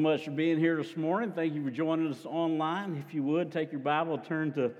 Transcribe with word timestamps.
Much 0.00 0.24
for 0.24 0.30
being 0.30 0.58
here 0.58 0.76
this 0.76 0.96
morning. 0.96 1.30
Thank 1.30 1.52
you 1.52 1.62
for 1.62 1.70
joining 1.70 2.10
us 2.10 2.24
online. 2.24 3.04
If 3.06 3.12
you 3.12 3.22
would, 3.24 3.52
take 3.52 3.70
your 3.70 3.82
Bible, 3.82 4.16
turn 4.16 4.50
to 4.54 4.72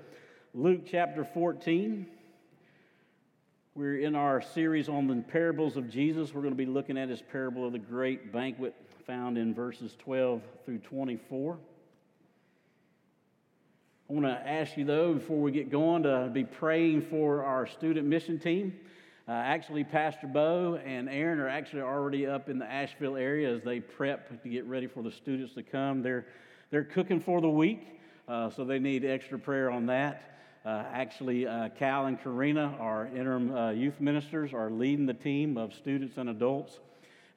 Luke 0.55 0.81
chapter 0.89 1.23
14. 1.23 2.07
We're 3.75 3.99
in 3.99 4.15
our 4.15 4.41
series 4.41 4.89
on 4.89 5.05
the 5.05 5.17
parables 5.17 5.77
of 5.77 5.91
Jesus. 5.91 6.33
We're 6.33 6.41
going 6.41 6.53
to 6.53 6.57
be 6.57 6.65
looking 6.65 6.97
at 6.97 7.07
his 7.07 7.21
parable 7.21 7.67
of 7.67 7.71
the 7.71 7.77
great 7.79 8.33
banquet 8.33 8.73
found 9.05 9.37
in 9.37 9.53
verses 9.53 9.95
12 9.99 10.41
through 10.65 10.79
24. 10.79 11.59
I 14.09 14.13
want 14.13 14.25
to 14.25 14.49
ask 14.49 14.75
you, 14.75 14.85
though, 14.85 15.13
before 15.13 15.39
we 15.39 15.51
get 15.51 15.69
going, 15.69 16.01
to 16.01 16.31
be 16.33 16.45
praying 16.45 17.03
for 17.03 17.43
our 17.43 17.67
student 17.67 18.07
mission 18.07 18.39
team. 18.39 18.73
Uh, 19.27 19.33
actually, 19.33 19.83
Pastor 19.83 20.25
Bo 20.25 20.79
and 20.83 21.07
Aaron 21.07 21.39
are 21.39 21.47
actually 21.47 21.83
already 21.83 22.25
up 22.25 22.49
in 22.49 22.57
the 22.57 22.65
Asheville 22.65 23.15
area 23.15 23.53
as 23.53 23.61
they 23.61 23.79
prep 23.79 24.41
to 24.41 24.49
get 24.49 24.65
ready 24.65 24.87
for 24.87 25.03
the 25.03 25.11
students 25.11 25.53
to 25.53 25.63
come. 25.63 26.01
They're, 26.01 26.25
they're 26.71 26.83
cooking 26.83 27.19
for 27.19 27.39
the 27.39 27.49
week, 27.49 28.01
uh, 28.27 28.49
so 28.49 28.65
they 28.65 28.79
need 28.79 29.05
extra 29.05 29.37
prayer 29.37 29.69
on 29.69 29.85
that. 29.85 30.39
Uh, 30.65 30.85
actually, 30.91 31.45
uh, 31.45 31.69
Cal 31.69 32.07
and 32.07 32.21
Karina, 32.21 32.75
our 32.79 33.07
interim 33.15 33.55
uh, 33.55 33.69
youth 33.69 34.01
ministers, 34.01 34.53
are 34.53 34.71
leading 34.71 35.05
the 35.05 35.13
team 35.13 35.55
of 35.55 35.75
students 35.75 36.17
and 36.17 36.29
adults 36.29 36.79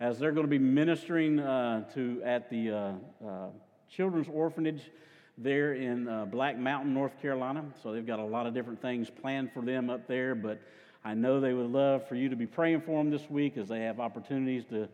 as 0.01 0.19
they're 0.19 0.33
going 0.33 0.47
to 0.47 0.51
be 0.51 0.59
ministering 0.59 1.39
uh, 1.39 1.85
to 1.93 2.23
at 2.25 2.48
the 2.48 2.95
children's 3.91 4.29
orphanage 4.33 4.91
there 5.37 5.75
in 5.75 6.29
Black 6.31 6.59
Mountain, 6.59 6.95
North 6.95 7.21
Carolina. 7.21 7.63
So 7.83 7.93
they've 7.93 8.07
got 8.07 8.21
a 8.21 8.25
lot 8.25 8.47
of 8.47 8.55
different 8.55 8.81
things 8.81 9.11
planned 9.11 9.53
for 9.53 9.63
them 9.63 9.91
up 9.91 10.09
there, 10.09 10.35
but 10.35 10.61
I 11.07 11.13
know 11.13 11.39
they 11.39 11.53
would 11.53 11.71
love 11.71 12.09
for 12.09 12.15
you 12.15 12.31
to 12.31 12.37
be 12.37 12.47
praying 12.47 12.81
for 12.81 13.03
them 13.03 13.11
this 13.11 13.29
week 13.29 13.59
as 13.59 13.69
they 13.69 13.81
have 13.81 14.01
opportunities 14.01 14.65
to, 14.71 14.89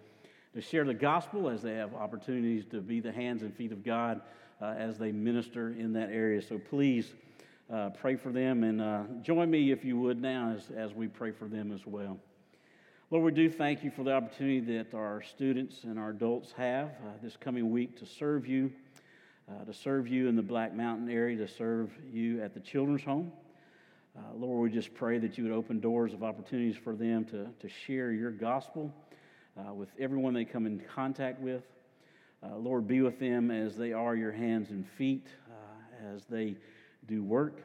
to 0.54 0.60
share 0.60 0.84
the 0.84 0.92
gospel, 0.92 1.48
as 1.48 1.62
they 1.62 1.74
have 1.74 1.94
opportunities 1.94 2.64
to 2.72 2.80
be 2.80 2.98
the 2.98 3.12
hands 3.12 3.42
and 3.42 3.54
feet 3.54 3.70
of 3.70 3.84
God 3.84 4.20
uh, 4.60 4.74
as 4.76 4.98
they 4.98 5.12
minister 5.12 5.68
in 5.68 5.92
that 5.92 6.10
area. 6.10 6.42
So 6.42 6.58
please 6.58 7.14
uh, 7.72 7.90
pray 7.90 8.16
for 8.16 8.32
them 8.32 8.64
and 8.64 8.80
uh, 8.82 9.02
join 9.22 9.52
me, 9.52 9.70
if 9.70 9.84
you 9.84 10.00
would, 10.00 10.20
now 10.20 10.52
as, 10.56 10.68
as 10.76 10.92
we 10.92 11.06
pray 11.06 11.30
for 11.30 11.46
them 11.46 11.70
as 11.70 11.86
well. 11.86 12.18
Lord, 13.12 13.24
we 13.24 13.30
do 13.30 13.48
thank 13.48 13.84
you 13.84 13.92
for 13.92 14.02
the 14.02 14.12
opportunity 14.12 14.58
that 14.76 14.92
our 14.92 15.22
students 15.22 15.84
and 15.84 15.96
our 15.96 16.10
adults 16.10 16.52
have 16.56 16.88
uh, 16.88 17.12
this 17.22 17.36
coming 17.36 17.70
week 17.70 17.96
to 18.00 18.06
serve 18.06 18.48
you, 18.48 18.72
uh, 19.48 19.64
to 19.64 19.72
serve 19.72 20.08
you 20.08 20.26
in 20.26 20.34
the 20.34 20.42
Black 20.42 20.74
Mountain 20.74 21.08
area, 21.08 21.36
to 21.36 21.46
serve 21.46 21.92
you 22.12 22.42
at 22.42 22.52
the 22.52 22.60
children's 22.60 23.04
home. 23.04 23.30
Uh, 24.16 24.34
Lord, 24.34 24.70
we 24.70 24.76
just 24.76 24.92
pray 24.94 25.18
that 25.18 25.38
you 25.38 25.44
would 25.44 25.52
open 25.52 25.80
doors 25.80 26.12
of 26.12 26.22
opportunities 26.22 26.76
for 26.76 26.94
them 26.94 27.24
to, 27.26 27.46
to 27.60 27.68
share 27.86 28.10
your 28.12 28.30
gospel 28.30 28.92
uh, 29.56 29.72
with 29.72 29.88
everyone 29.98 30.34
they 30.34 30.44
come 30.44 30.66
in 30.66 30.80
contact 30.94 31.40
with. 31.40 31.62
Uh, 32.42 32.56
Lord, 32.56 32.88
be 32.88 33.02
with 33.02 33.20
them 33.20 33.50
as 33.50 33.76
they 33.76 33.92
are 33.92 34.16
your 34.16 34.32
hands 34.32 34.70
and 34.70 34.86
feet, 34.96 35.26
uh, 35.48 36.14
as 36.14 36.24
they 36.24 36.56
do 37.06 37.22
work. 37.22 37.62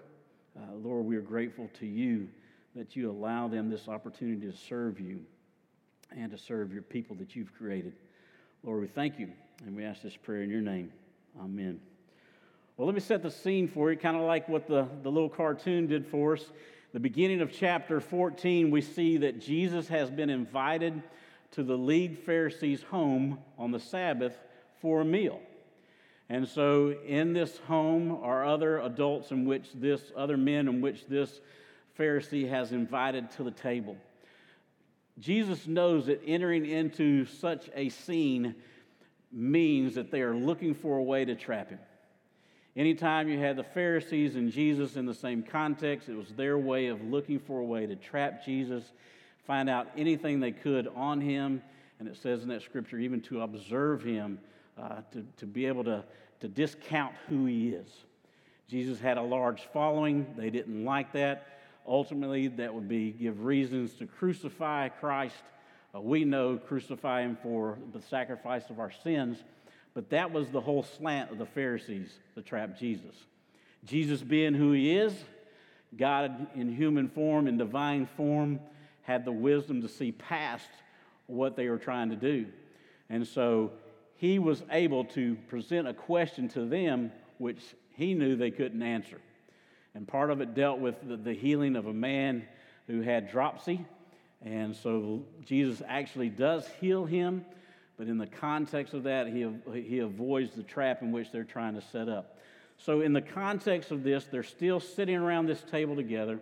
Uh, 0.57 0.75
Lord, 0.75 1.05
we 1.05 1.15
are 1.15 1.21
grateful 1.21 1.69
to 1.79 1.85
you 1.85 2.27
that 2.75 2.95
you 2.95 3.09
allow 3.09 3.47
them 3.47 3.69
this 3.69 3.87
opportunity 3.87 4.45
to 4.45 4.55
serve 4.55 4.99
you 4.99 5.21
and 6.15 6.31
to 6.31 6.37
serve 6.37 6.73
your 6.73 6.81
people 6.81 7.15
that 7.17 7.35
you've 7.35 7.53
created. 7.53 7.93
Lord, 8.63 8.81
we 8.81 8.87
thank 8.87 9.17
you 9.17 9.29
and 9.65 9.75
we 9.75 9.83
ask 9.83 10.01
this 10.01 10.17
prayer 10.17 10.43
in 10.43 10.49
your 10.49 10.61
name. 10.61 10.91
Amen. 11.39 11.79
Well, 12.77 12.87
let 12.87 12.93
me 12.93 12.99
set 12.99 13.23
the 13.23 13.31
scene 13.31 13.69
for 13.69 13.89
you, 13.89 13.97
kind 13.97 14.17
of 14.17 14.23
like 14.23 14.49
what 14.49 14.67
the, 14.67 14.85
the 15.01 15.09
little 15.09 15.29
cartoon 15.29 15.87
did 15.87 16.05
for 16.05 16.33
us. 16.33 16.43
The 16.91 16.99
beginning 16.99 17.39
of 17.39 17.53
chapter 17.53 18.01
14, 18.01 18.69
we 18.69 18.81
see 18.81 19.15
that 19.17 19.39
Jesus 19.39 19.87
has 19.87 20.09
been 20.11 20.29
invited 20.29 21.01
to 21.51 21.63
the 21.63 21.77
lead 21.77 22.25
Pharisee's 22.25 22.83
home 22.83 23.39
on 23.57 23.71
the 23.71 23.79
Sabbath 23.79 24.35
for 24.81 24.99
a 24.99 25.05
meal. 25.05 25.39
And 26.27 26.45
so, 26.45 26.93
in 27.05 27.31
this 27.31 27.57
home 27.59 28.19
are 28.21 28.45
other 28.45 28.79
adults 28.79 29.31
in 29.31 29.45
which 29.45 29.69
this, 29.73 30.11
other 30.13 30.35
men 30.35 30.67
in 30.67 30.81
which 30.81 31.05
this 31.05 31.39
Pharisee 31.97 32.49
has 32.49 32.73
invited 32.73 33.31
to 33.31 33.43
the 33.43 33.51
table. 33.51 33.95
Jesus 35.17 35.65
knows 35.65 36.07
that 36.07 36.21
entering 36.27 36.65
into 36.65 37.23
such 37.25 37.69
a 37.73 37.87
scene 37.87 38.53
means 39.31 39.95
that 39.95 40.11
they 40.11 40.21
are 40.21 40.35
looking 40.35 40.73
for 40.73 40.97
a 40.97 41.03
way 41.03 41.23
to 41.23 41.35
trap 41.35 41.69
him. 41.69 41.79
Anytime 42.75 43.29
you 43.29 43.39
had 43.39 43.55
the 43.55 43.63
Pharisees 43.63 44.35
and 44.35 44.51
Jesus 44.51 44.97
in 44.97 45.05
the 45.05 45.13
same 45.13 45.43
context, 45.43 46.09
it 46.09 46.15
was 46.15 46.27
their 46.33 46.57
way 46.57 46.87
of 46.87 47.01
looking 47.01 47.39
for 47.39 47.61
a 47.61 47.63
way 47.63 47.85
to 47.85 47.95
trap 47.95 48.43
Jesus, 48.43 48.83
find 49.47 49.69
out 49.69 49.87
anything 49.95 50.41
they 50.41 50.51
could 50.51 50.89
on 50.93 51.21
him. 51.21 51.61
And 51.99 52.07
it 52.09 52.17
says 52.17 52.43
in 52.43 52.49
that 52.49 52.63
scripture, 52.63 52.99
even 52.99 53.21
to 53.21 53.41
observe 53.41 54.03
him, 54.03 54.39
uh, 54.77 55.01
to, 55.13 55.25
to 55.37 55.45
be 55.45 55.67
able 55.67 55.85
to, 55.85 56.03
to 56.41 56.49
discount 56.49 57.13
who 57.29 57.45
he 57.45 57.69
is. 57.69 57.87
Jesus 58.67 58.99
had 58.99 59.17
a 59.17 59.21
large 59.21 59.61
following. 59.71 60.25
They 60.37 60.49
didn't 60.49 60.83
like 60.83 61.13
that. 61.13 61.59
Ultimately, 61.87 62.49
that 62.49 62.73
would 62.73 62.89
be 62.89 63.11
give 63.11 63.45
reasons 63.45 63.93
to 63.95 64.05
crucify 64.05 64.89
Christ. 64.89 65.35
Uh, 65.95 66.01
we 66.01 66.25
know 66.25 66.57
crucify 66.57 67.21
him 67.21 67.37
for 67.41 67.77
the 67.93 68.01
sacrifice 68.01 68.69
of 68.69 68.79
our 68.79 68.91
sins. 68.91 69.37
But 69.95 70.09
that 70.09 70.31
was 70.31 70.49
the 70.49 70.61
whole 70.61 70.83
slant 70.83 71.31
of 71.31 71.39
the 71.39 71.45
Pharisees 71.45 72.11
to 72.35 72.43
trap 72.43 72.77
Jesus. 72.77 73.15
Jesus, 73.85 74.21
being 74.21 74.53
who 74.53 74.73
he 74.73 74.95
is, 74.95 75.13
God 75.97 76.47
in 76.53 76.75
human 76.75 77.07
form, 77.07 77.47
in 77.47 77.57
divine 77.57 78.05
form, 78.17 78.59
had 79.03 79.23
the 79.23 79.31
wisdom 79.31 79.81
to 79.81 79.87
see 79.87 80.11
past 80.11 80.67
what 81.27 81.55
they 81.55 81.69
were 81.69 81.77
trying 81.77 82.09
to 82.09 82.15
do. 82.15 82.45
And 83.09 83.25
so 83.25 83.71
he 84.17 84.37
was 84.37 84.63
able 84.69 85.05
to 85.05 85.35
present 85.47 85.87
a 85.87 85.93
question 85.93 86.49
to 86.49 86.65
them 86.65 87.11
which 87.37 87.61
he 87.91 88.13
knew 88.13 88.35
they 88.35 88.51
couldn't 88.51 88.83
answer. 88.83 89.21
And 89.93 90.05
part 90.05 90.29
of 90.29 90.41
it 90.41 90.53
dealt 90.53 90.79
with 90.79 90.95
the, 91.23 91.33
healing 91.33 91.77
of 91.77 91.85
a 91.85 91.93
man 91.93 92.43
who 92.87 93.01
had 93.01 93.31
dropsy. 93.31 93.85
And 94.43 94.75
so 94.75 95.23
Jesus 95.45 95.81
actually 95.87 96.29
does 96.29 96.67
heal 96.81 97.05
him 97.05 97.45
but 97.97 98.07
in 98.07 98.17
the 98.17 98.27
context 98.27 98.93
of 98.93 99.03
that, 99.03 99.27
he, 99.27 99.47
he 99.81 99.99
avoids 99.99 100.53
the 100.53 100.63
trap 100.63 101.01
in 101.01 101.11
which 101.11 101.31
they're 101.31 101.43
trying 101.43 101.75
to 101.75 101.81
set 101.81 102.09
up. 102.09 102.37
So, 102.77 103.01
in 103.01 103.13
the 103.13 103.21
context 103.21 103.91
of 103.91 104.03
this, 104.03 104.25
they're 104.25 104.43
still 104.43 104.79
sitting 104.79 105.15
around 105.15 105.45
this 105.45 105.63
table 105.63 105.95
together. 105.95 106.39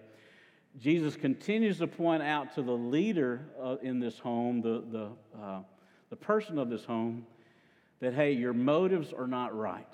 Jesus 0.80 1.16
continues 1.16 1.78
to 1.78 1.88
point 1.88 2.24
out 2.24 2.56
to 2.56 2.64
the 2.64 2.72
leader 2.72 3.42
uh, 3.62 3.76
in 3.84 4.00
this 4.00 4.18
home, 4.18 4.62
the, 4.62 4.84
the, 4.92 5.40
uh, 5.40 5.60
the 6.10 6.16
person 6.16 6.58
of 6.58 6.70
this 6.70 6.84
home, 6.84 7.28
that, 8.00 8.16
hey, 8.16 8.32
your 8.32 8.54
motives 8.54 9.14
are 9.14 9.28
not 9.28 9.56
right. 9.56 9.88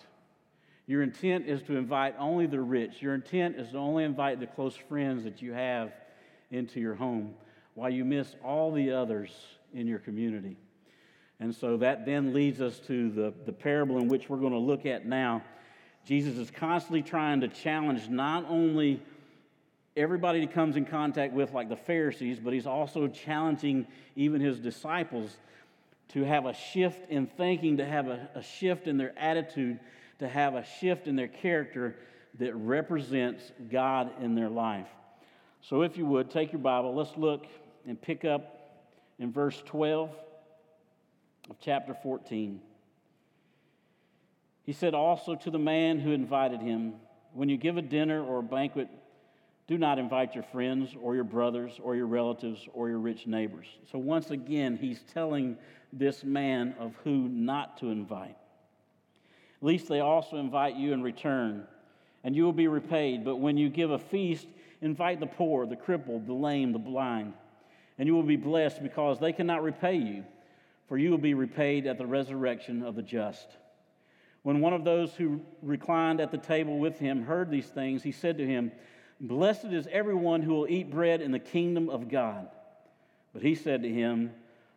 Your 0.88 1.04
intent 1.04 1.48
is 1.48 1.62
to 1.63 1.75
invite 1.75 2.16
only 2.18 2.48
the 2.48 2.62
rich. 2.62 3.01
Your 3.01 3.13
intent 3.13 3.57
is 3.57 3.72
to 3.72 3.78
only 3.78 4.06
invite 4.06 4.39
the 4.39 4.48
close 4.48 4.75
friends 4.75 5.25
that 5.25 5.42
you 5.42 5.51
have 5.51 5.92
into 6.50 6.80
your 6.80 6.95
home 6.95 7.33
while 7.75 7.89
you 7.89 8.04
miss 8.04 8.36
all 8.44 8.72
the 8.72 8.92
others 8.92 9.30
in 9.74 9.86
your 9.86 10.00
community. 10.00 10.57
And 11.39 11.56
so 11.56 11.77
that 11.77 12.06
then 12.06 12.33
leads 12.33 12.59
us 12.59 12.80
to 12.88 13.09
the, 13.12 13.33
the 13.45 13.53
parable 13.53 13.97
in 13.97 14.07
which 14.09 14.30
we're 14.30 14.38
going 14.38 14.53
to 14.53 14.59
look 14.59 14.86
at 14.86 15.06
now. 15.06 15.41
Jesus 16.06 16.38
is 16.38 16.51
constantly 16.51 17.01
trying 17.01 17.41
to 17.41 17.47
challenge 17.47 18.09
not 18.09 18.45
only 18.50 19.01
everybody 19.95 20.41
he 20.41 20.47
comes 20.47 20.75
in 20.75 20.86
contact 20.86 21.33
with, 21.33 21.53
like 21.53 21.69
the 21.69 21.75
Pharisees, 21.75 22.39
but 22.39 22.53
he's 22.53 22.68
also 22.68 23.07
challenging 23.07 23.88
even 24.15 24.41
his 24.41 24.59
disciples 24.59 25.38
to 26.09 26.24
have 26.24 26.45
a 26.45 26.53
shift 26.53 27.09
in 27.09 27.27
thinking, 27.27 27.77
to 27.77 27.85
have 27.85 28.07
a, 28.07 28.30
a 28.35 28.42
shift 28.42 28.88
in 28.88 28.97
their 28.97 29.18
attitude, 29.18 29.80
to 30.19 30.27
have 30.27 30.56
a 30.56 30.65
shift 30.80 31.07
in 31.07 31.15
their 31.15 31.27
character 31.27 31.95
that 32.39 32.53
represents 32.56 33.51
God 33.71 34.12
in 34.21 34.35
their 34.35 34.50
life. 34.50 34.88
So, 35.62 35.81
if 35.83 35.97
you 35.97 36.06
would, 36.06 36.31
take 36.31 36.51
your 36.51 36.62
Bible, 36.62 36.95
let's 36.95 37.15
look 37.18 37.45
and 37.85 38.01
pick 38.01 38.25
up 38.25 38.88
in 39.19 39.31
verse 39.31 39.62
12 39.65 40.09
of 41.50 41.57
chapter 41.60 41.94
14. 41.94 42.62
He 44.63 44.74
said 44.74 44.94
also 44.94 45.36
to 45.36 45.50
the 45.50 45.60
man 45.60 46.00
who 46.00 46.12
invited 46.12 46.62
him, 46.62 46.94
When 47.34 47.50
you 47.50 47.57
give 47.57 47.78
a 47.78 47.81
dinner 47.81 48.24
or 48.24 48.40
a 48.40 48.44
banquet 48.44 48.88
Do 49.69 49.78
not 49.78 50.00
invite 50.00 50.34
your 50.34 50.44
friends 50.46 50.96
or 51.00 51.13
your 51.13 51.24
brothers 51.24 51.80
or 51.84 51.96
your 51.96 52.07
relatives 52.07 52.68
or 52.74 52.90
your 52.90 52.98
rich 52.98 53.28
neighbors. 53.28 53.68
So, 53.92 54.00
once 54.00 54.31
again, 54.31 54.78
he's 54.78 55.00
telling 55.13 55.57
this 55.94 56.24
man 56.24 56.74
of 56.80 56.96
who 57.04 57.30
not 57.30 57.78
to 57.80 57.90
invite. 57.90 58.36
Least 59.62 59.88
they 59.88 60.00
also 60.00 60.38
invite 60.38 60.75
you 60.75 60.92
in 60.94 61.04
return, 61.04 61.68
and 62.24 62.36
you 62.36 62.45
will 62.45 62.54
be 62.54 62.68
repaid. 62.68 63.24
But 63.24 63.36
when 63.36 63.57
you 63.57 63.69
give 63.69 63.92
a 63.92 64.00
feast, 64.00 64.48
invite 64.81 65.19
the 65.19 65.28
poor, 65.28 65.68
the 65.68 65.75
crippled, 65.75 66.25
the 66.25 66.34
lame, 66.34 66.72
the 66.72 66.80
blind, 66.80 67.34
and 68.00 68.07
you 68.07 68.16
will 68.16 68.24
be 68.24 68.38
blessed 68.38 68.81
because 68.81 69.19
they 69.19 69.34
cannot 69.34 69.62
repay 69.62 69.98
you, 69.98 70.24
for 70.89 70.97
you 70.97 71.12
will 71.12 71.19
be 71.19 71.36
repaid 71.36 71.86
at 71.86 72.00
the 72.00 72.06
resurrection 72.06 72.83
of 72.83 72.95
the 72.95 73.03
just. 73.03 73.47
When 74.41 74.59
one 74.59 74.74
of 74.74 74.83
those 74.83 75.13
who 75.13 75.39
reclined 75.62 76.19
at 76.19 76.31
the 76.31 76.38
table 76.38 76.80
with 76.80 76.97
him 76.97 77.24
heard 77.24 77.51
these 77.51 77.68
things, 77.68 78.01
he 78.01 78.12
said 78.12 78.39
to 78.39 78.45
him, 78.45 78.71
Blessed 79.21 79.65
is 79.65 79.88
everyone 79.91 80.41
who 80.41 80.56
will 80.56 80.68
eat 80.68 80.89
bread 80.89 81.21
in 81.21 81.31
the 81.31 81.39
kingdom 81.39 81.89
of 81.89 82.09
God. 82.09 82.47
But 83.33 83.44
he 83.44 83.53
said 83.53 83.83
to 83.83 83.89
him, 83.89 84.31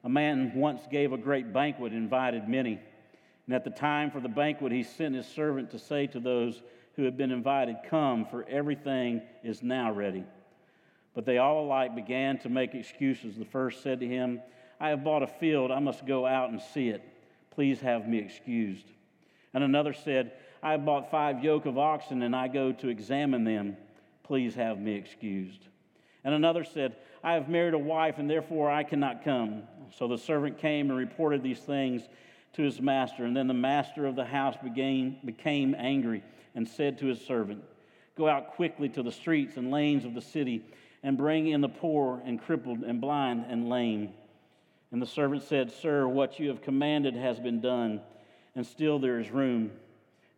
A 0.05 0.09
man 0.09 0.53
once 0.55 0.82
gave 0.91 1.12
a 1.12 1.17
great 1.17 1.50
banquet 1.50 1.93
and 1.93 2.03
invited 2.03 2.47
many. 2.47 2.79
And 3.47 3.55
at 3.55 3.65
the 3.65 3.70
time 3.70 4.11
for 4.11 4.20
the 4.20 4.29
banquet, 4.29 4.70
he 4.70 4.82
sent 4.82 5.15
his 5.15 5.26
servant 5.26 5.70
to 5.70 5.79
say 5.79 6.06
to 6.08 6.20
those 6.20 6.62
who 6.97 7.05
had 7.05 7.17
been 7.17 7.31
invited, 7.31 7.76
Come, 7.88 8.26
for 8.26 8.44
everything 8.50 9.23
is 9.43 9.62
now 9.62 9.91
ready. 9.93 10.25
But 11.15 11.25
they 11.25 11.38
all 11.38 11.65
alike 11.65 11.94
began 11.94 12.38
to 12.41 12.50
make 12.50 12.75
excuses. 12.75 13.37
The 13.37 13.44
first 13.47 13.82
said 13.82 14.00
to 14.00 14.06
him, 14.06 14.43
I 14.82 14.88
have 14.88 15.05
bought 15.05 15.23
a 15.23 15.29
field, 15.29 15.70
I 15.70 15.79
must 15.79 16.05
go 16.05 16.26
out 16.26 16.50
and 16.50 16.61
see 16.61 16.88
it. 16.88 17.05
Please 17.52 17.81
have 17.82 18.08
me 18.08 18.19
excused. 18.19 18.84
And 19.55 19.62
another 19.62 19.93
said, 19.93 20.32
I 20.61 20.73
have 20.73 20.84
bought 20.84 21.08
five 21.08 21.44
yoke 21.44 21.67
of 21.67 21.79
oxen, 21.79 22.23
and 22.23 22.34
I 22.34 22.49
go 22.49 22.73
to 22.73 22.88
examine 22.88 23.44
them. 23.44 23.76
Please 24.25 24.56
have 24.56 24.81
me 24.81 24.96
excused. 24.96 25.61
And 26.25 26.34
another 26.34 26.64
said, 26.64 26.96
I 27.23 27.34
have 27.34 27.49
married 27.49 27.75
a 27.75 27.79
wife, 27.79 28.19
and 28.19 28.29
therefore 28.29 28.73
I 28.73 28.82
cannot 28.82 29.23
come. 29.23 29.62
So 29.96 30.08
the 30.08 30.19
servant 30.19 30.58
came 30.58 30.90
and 30.90 30.99
reported 30.99 31.44
these 31.44 31.61
things 31.61 32.02
to 32.55 32.62
his 32.62 32.81
master. 32.81 33.25
And 33.25 33.37
then 33.37 33.46
the 33.46 33.55
master 33.55 34.05
of 34.05 34.17
the 34.17 34.25
house 34.25 34.56
began, 34.64 35.17
became 35.25 35.76
angry 35.79 36.25
and 36.56 36.67
said 36.67 36.99
to 36.99 37.06
his 37.06 37.25
servant, 37.25 37.62
Go 38.17 38.26
out 38.26 38.55
quickly 38.56 38.88
to 38.88 39.05
the 39.05 39.12
streets 39.12 39.56
and 39.56 39.70
lanes 39.70 40.05
of 40.05 40.14
the 40.14 40.20
city 40.20 40.64
and 41.05 41.17
bring 41.17 41.46
in 41.46 41.61
the 41.61 41.69
poor 41.69 42.20
and 42.25 42.43
crippled 42.43 42.82
and 42.82 43.00
blind 43.00 43.46
and 43.49 43.69
lame. 43.69 44.12
And 44.93 45.00
the 45.00 45.06
servant 45.06 45.43
said, 45.43 45.73
Sir, 45.73 46.06
what 46.06 46.39
you 46.39 46.49
have 46.49 46.61
commanded 46.61 47.17
has 47.17 47.41
been 47.41 47.61
done, 47.61 48.03
and 48.55 48.67
still 48.67 48.99
there 48.99 49.19
is 49.19 49.31
room. 49.31 49.73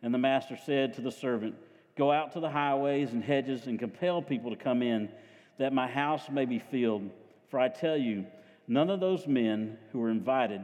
And 0.01 0.13
the 0.13 0.17
master 0.17 0.57
said 0.65 0.93
to 0.93 1.01
the 1.01 1.11
servant, 1.11 1.55
Go 1.97 2.11
out 2.11 2.33
to 2.33 2.39
the 2.39 2.49
highways 2.49 3.11
and 3.11 3.23
hedges 3.23 3.67
and 3.67 3.77
compel 3.77 4.21
people 4.21 4.49
to 4.51 4.55
come 4.55 4.81
in, 4.81 5.09
that 5.57 5.73
my 5.73 5.87
house 5.87 6.29
may 6.29 6.45
be 6.45 6.59
filled. 6.59 7.09
For 7.49 7.59
I 7.59 7.67
tell 7.67 7.97
you, 7.97 8.25
none 8.67 8.89
of 8.89 8.99
those 9.01 9.27
men 9.27 9.77
who 9.91 9.99
were 9.99 10.09
invited 10.09 10.61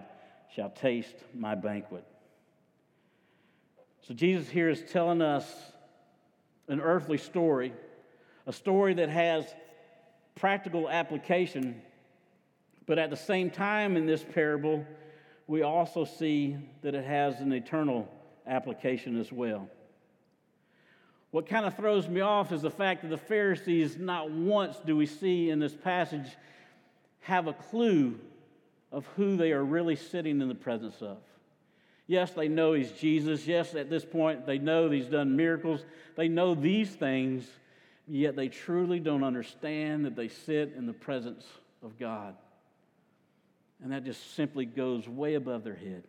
shall 0.55 0.69
taste 0.69 1.15
my 1.33 1.55
banquet. 1.55 2.05
So 4.07 4.13
Jesus 4.13 4.49
here 4.49 4.69
is 4.69 4.83
telling 4.91 5.21
us 5.21 5.45
an 6.67 6.79
earthly 6.79 7.17
story, 7.17 7.73
a 8.47 8.53
story 8.53 8.93
that 8.95 9.09
has 9.09 9.53
practical 10.35 10.89
application, 10.89 11.81
but 12.85 12.97
at 12.97 13.09
the 13.09 13.17
same 13.17 13.49
time 13.49 13.95
in 13.95 14.05
this 14.05 14.23
parable, 14.23 14.85
we 15.47 15.61
also 15.61 16.05
see 16.05 16.57
that 16.81 16.95
it 16.95 17.05
has 17.05 17.39
an 17.39 17.51
eternal 17.51 18.07
application 18.47 19.19
as 19.19 19.31
well. 19.31 19.69
What 21.31 21.47
kind 21.47 21.65
of 21.65 21.75
throws 21.77 22.07
me 22.07 22.21
off 22.21 22.51
is 22.51 22.61
the 22.61 22.71
fact 22.71 23.01
that 23.03 23.09
the 23.09 23.17
Pharisees, 23.17 23.97
not 23.97 24.29
once 24.29 24.77
do 24.85 24.97
we 24.97 25.05
see 25.05 25.49
in 25.49 25.59
this 25.59 25.73
passage, 25.73 26.27
have 27.21 27.47
a 27.47 27.53
clue 27.53 28.19
of 28.91 29.05
who 29.15 29.37
they 29.37 29.53
are 29.53 29.63
really 29.63 29.95
sitting 29.95 30.41
in 30.41 30.49
the 30.49 30.55
presence 30.55 31.01
of. 31.01 31.17
Yes, 32.07 32.31
they 32.31 32.49
know 32.49 32.73
he's 32.73 32.91
Jesus. 32.91 33.47
Yes, 33.47 33.73
at 33.75 33.89
this 33.89 34.03
point, 34.03 34.45
they 34.45 34.57
know 34.57 34.89
he's 34.89 35.05
done 35.05 35.37
miracles. 35.37 35.85
They 36.17 36.27
know 36.27 36.55
these 36.55 36.89
things, 36.89 37.47
yet 38.07 38.35
they 38.35 38.49
truly 38.49 38.99
don't 38.99 39.23
understand 39.23 40.03
that 40.03 40.17
they 40.17 40.27
sit 40.27 40.73
in 40.75 40.85
the 40.85 40.93
presence 40.93 41.45
of 41.81 41.97
God. 41.97 42.35
And 43.81 43.91
that 43.91 44.03
just 44.03 44.35
simply 44.35 44.65
goes 44.65 45.07
way 45.07 45.35
above 45.35 45.63
their 45.63 45.75
head. 45.75 46.03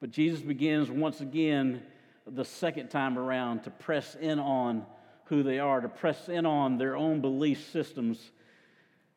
But 0.00 0.10
Jesus 0.10 0.40
begins 0.40 0.90
once 0.90 1.20
again 1.20 1.82
the 2.26 2.44
second 2.44 2.88
time 2.88 3.18
around 3.18 3.62
to 3.64 3.70
press 3.70 4.14
in 4.14 4.38
on 4.38 4.84
who 5.26 5.42
they 5.42 5.58
are, 5.58 5.80
to 5.80 5.88
press 5.88 6.28
in 6.28 6.44
on 6.44 6.76
their 6.76 6.96
own 6.96 7.20
belief 7.20 7.70
systems, 7.70 8.30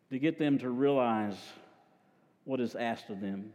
to 0.09 0.19
get 0.19 0.39
them 0.39 0.57
to 0.59 0.69
realize 0.69 1.35
what 2.45 2.61
is 2.61 2.75
asked 2.75 3.09
of 3.09 3.19
them. 3.19 3.51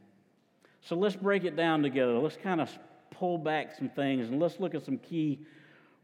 So 0.82 0.96
let's 0.96 1.16
break 1.16 1.44
it 1.44 1.56
down 1.56 1.82
together. 1.82 2.18
Let's 2.18 2.36
kind 2.36 2.60
of 2.60 2.70
pull 3.10 3.38
back 3.38 3.74
some 3.76 3.88
things 3.88 4.28
and 4.28 4.40
let's 4.40 4.60
look 4.60 4.74
at 4.74 4.84
some 4.84 4.98
key 4.98 5.40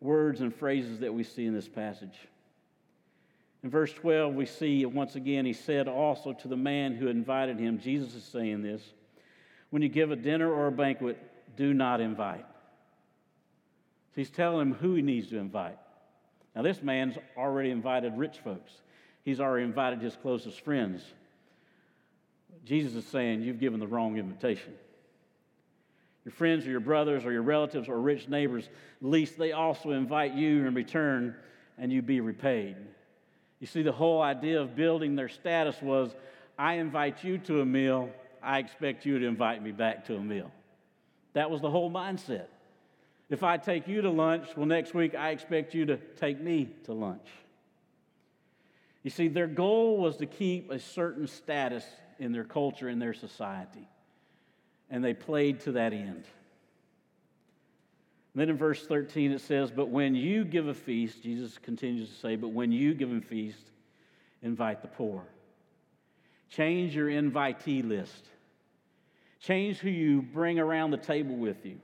words 0.00 0.40
and 0.40 0.54
phrases 0.54 1.00
that 1.00 1.12
we 1.12 1.24
see 1.24 1.44
in 1.44 1.52
this 1.52 1.68
passage. 1.68 2.16
In 3.62 3.70
verse 3.70 3.92
12, 3.92 4.34
we 4.34 4.46
see 4.46 4.86
once 4.86 5.16
again, 5.16 5.44
he 5.44 5.52
said 5.52 5.88
also 5.88 6.32
to 6.32 6.48
the 6.48 6.56
man 6.56 6.94
who 6.94 7.08
invited 7.08 7.58
him, 7.58 7.80
Jesus 7.80 8.14
is 8.14 8.24
saying 8.24 8.62
this, 8.62 8.82
when 9.70 9.82
you 9.82 9.88
give 9.88 10.10
a 10.10 10.16
dinner 10.16 10.50
or 10.50 10.68
a 10.68 10.72
banquet, 10.72 11.18
do 11.56 11.74
not 11.74 12.00
invite. 12.00 12.46
So 14.10 14.14
he's 14.14 14.30
telling 14.30 14.68
him 14.68 14.74
who 14.74 14.94
he 14.94 15.02
needs 15.02 15.28
to 15.30 15.38
invite. 15.38 15.78
Now, 16.54 16.62
this 16.62 16.82
man's 16.82 17.16
already 17.36 17.70
invited 17.70 18.16
rich 18.16 18.38
folks, 18.38 18.72
he's 19.24 19.40
already 19.40 19.64
invited 19.64 20.00
his 20.00 20.16
closest 20.16 20.60
friends. 20.60 21.02
Jesus 22.64 22.94
is 22.94 23.06
saying, 23.06 23.42
You've 23.42 23.60
given 23.60 23.80
the 23.80 23.86
wrong 23.86 24.18
invitation. 24.18 24.74
Your 26.24 26.32
friends 26.32 26.66
or 26.66 26.70
your 26.70 26.80
brothers 26.80 27.24
or 27.24 27.32
your 27.32 27.42
relatives 27.42 27.88
or 27.88 28.00
rich 28.00 28.28
neighbors, 28.28 28.68
least 29.00 29.38
they 29.38 29.52
also 29.52 29.92
invite 29.92 30.34
you 30.34 30.66
in 30.66 30.74
return 30.74 31.34
and 31.78 31.90
you 31.90 32.02
be 32.02 32.20
repaid. 32.20 32.76
You 33.60 33.66
see, 33.66 33.82
the 33.82 33.92
whole 33.92 34.22
idea 34.22 34.60
of 34.60 34.76
building 34.76 35.16
their 35.16 35.28
status 35.28 35.76
was 35.82 36.14
I 36.58 36.74
invite 36.74 37.24
you 37.24 37.38
to 37.38 37.60
a 37.60 37.66
meal, 37.66 38.10
I 38.42 38.58
expect 38.58 39.04
you 39.04 39.18
to 39.18 39.26
invite 39.26 39.62
me 39.62 39.72
back 39.72 40.06
to 40.06 40.16
a 40.16 40.20
meal. 40.20 40.50
That 41.32 41.50
was 41.50 41.60
the 41.60 41.70
whole 41.70 41.90
mindset. 41.90 42.46
If 43.30 43.42
I 43.42 43.58
take 43.58 43.86
you 43.86 44.00
to 44.02 44.10
lunch, 44.10 44.48
well, 44.56 44.66
next 44.66 44.94
week 44.94 45.14
I 45.14 45.30
expect 45.30 45.74
you 45.74 45.84
to 45.86 45.96
take 46.16 46.40
me 46.40 46.70
to 46.84 46.92
lunch. 46.92 47.26
You 49.02 49.10
see, 49.10 49.28
their 49.28 49.46
goal 49.46 49.98
was 49.98 50.16
to 50.18 50.26
keep 50.26 50.70
a 50.70 50.78
certain 50.78 51.26
status 51.26 51.84
in 52.18 52.32
their 52.32 52.44
culture, 52.44 52.88
in 52.88 52.98
their 52.98 53.14
society. 53.14 53.88
And 54.90 55.04
they 55.04 55.14
played 55.14 55.60
to 55.60 55.72
that 55.72 55.92
end. 55.92 56.24
And 58.38 58.42
then 58.42 58.50
in 58.50 58.56
verse 58.56 58.86
13 58.86 59.32
it 59.32 59.40
says, 59.40 59.72
But 59.72 59.88
when 59.88 60.14
you 60.14 60.44
give 60.44 60.68
a 60.68 60.74
feast, 60.74 61.24
Jesus 61.24 61.58
continues 61.58 62.08
to 62.08 62.14
say, 62.14 62.36
But 62.36 62.50
when 62.50 62.70
you 62.70 62.94
give 62.94 63.10
a 63.10 63.20
feast, 63.20 63.72
invite 64.42 64.80
the 64.80 64.86
poor. 64.86 65.24
Change 66.48 66.94
your 66.94 67.08
invitee 67.08 67.84
list. 67.84 68.28
Change 69.40 69.78
who 69.78 69.90
you 69.90 70.22
bring 70.22 70.60
around 70.60 70.92
the 70.92 70.98
table 70.98 71.34
with 71.34 71.66
you. 71.66 71.80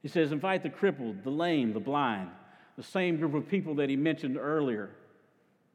He 0.00 0.08
says, 0.08 0.32
invite 0.32 0.62
the 0.62 0.70
crippled, 0.70 1.24
the 1.24 1.30
lame, 1.30 1.74
the 1.74 1.78
blind, 1.78 2.30
the 2.78 2.82
same 2.82 3.18
group 3.18 3.34
of 3.34 3.46
people 3.46 3.74
that 3.74 3.90
he 3.90 3.96
mentioned 3.96 4.38
earlier 4.38 4.88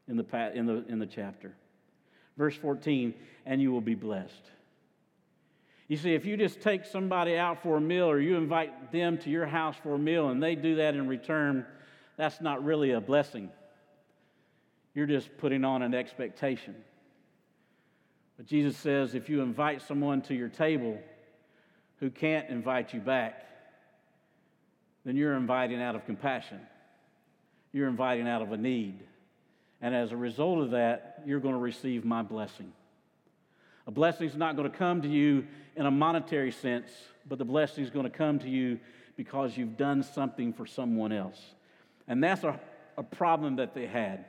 in 0.08 0.16
the, 0.16 0.52
in 0.52 0.66
the, 0.66 0.84
in 0.88 0.98
the 0.98 1.06
chapter. 1.06 1.54
Verse 2.36 2.56
14, 2.56 3.14
and 3.46 3.62
you 3.62 3.70
will 3.70 3.80
be 3.80 3.94
blessed. 3.94 4.50
You 5.88 5.96
see, 5.96 6.14
if 6.14 6.26
you 6.26 6.36
just 6.36 6.60
take 6.60 6.84
somebody 6.84 7.36
out 7.36 7.62
for 7.62 7.78
a 7.78 7.80
meal 7.80 8.10
or 8.10 8.20
you 8.20 8.36
invite 8.36 8.92
them 8.92 9.16
to 9.18 9.30
your 9.30 9.46
house 9.46 9.74
for 9.82 9.94
a 9.94 9.98
meal 9.98 10.28
and 10.28 10.42
they 10.42 10.54
do 10.54 10.76
that 10.76 10.94
in 10.94 11.08
return, 11.08 11.64
that's 12.18 12.42
not 12.42 12.62
really 12.62 12.92
a 12.92 13.00
blessing. 13.00 13.48
You're 14.94 15.06
just 15.06 15.36
putting 15.38 15.64
on 15.64 15.80
an 15.82 15.94
expectation. 15.94 16.74
But 18.36 18.46
Jesus 18.46 18.76
says 18.76 19.14
if 19.14 19.30
you 19.30 19.40
invite 19.40 19.80
someone 19.80 20.20
to 20.22 20.34
your 20.34 20.48
table 20.48 20.98
who 22.00 22.10
can't 22.10 22.50
invite 22.50 22.92
you 22.92 23.00
back, 23.00 23.46
then 25.04 25.16
you're 25.16 25.34
inviting 25.34 25.80
out 25.80 25.94
of 25.94 26.04
compassion. 26.04 26.60
You're 27.72 27.88
inviting 27.88 28.28
out 28.28 28.42
of 28.42 28.52
a 28.52 28.58
need. 28.58 29.00
And 29.80 29.94
as 29.94 30.12
a 30.12 30.16
result 30.16 30.58
of 30.58 30.70
that, 30.72 31.22
you're 31.24 31.40
going 31.40 31.54
to 31.54 31.60
receive 31.60 32.04
my 32.04 32.22
blessing. 32.22 32.72
A 33.88 33.90
blessing 33.90 34.28
is 34.28 34.36
not 34.36 34.54
going 34.54 34.70
to 34.70 34.76
come 34.76 35.00
to 35.00 35.08
you 35.08 35.46
in 35.74 35.86
a 35.86 35.90
monetary 35.90 36.52
sense, 36.52 36.90
but 37.26 37.38
the 37.38 37.44
blessing 37.44 37.82
is 37.82 37.90
going 37.90 38.04
to 38.04 38.10
come 38.10 38.38
to 38.40 38.48
you 38.48 38.78
because 39.16 39.56
you've 39.56 39.78
done 39.78 40.02
something 40.02 40.52
for 40.52 40.66
someone 40.66 41.10
else. 41.10 41.40
And 42.06 42.22
that's 42.22 42.44
a, 42.44 42.60
a 42.98 43.02
problem 43.02 43.56
that 43.56 43.74
they 43.74 43.86
had. 43.86 44.26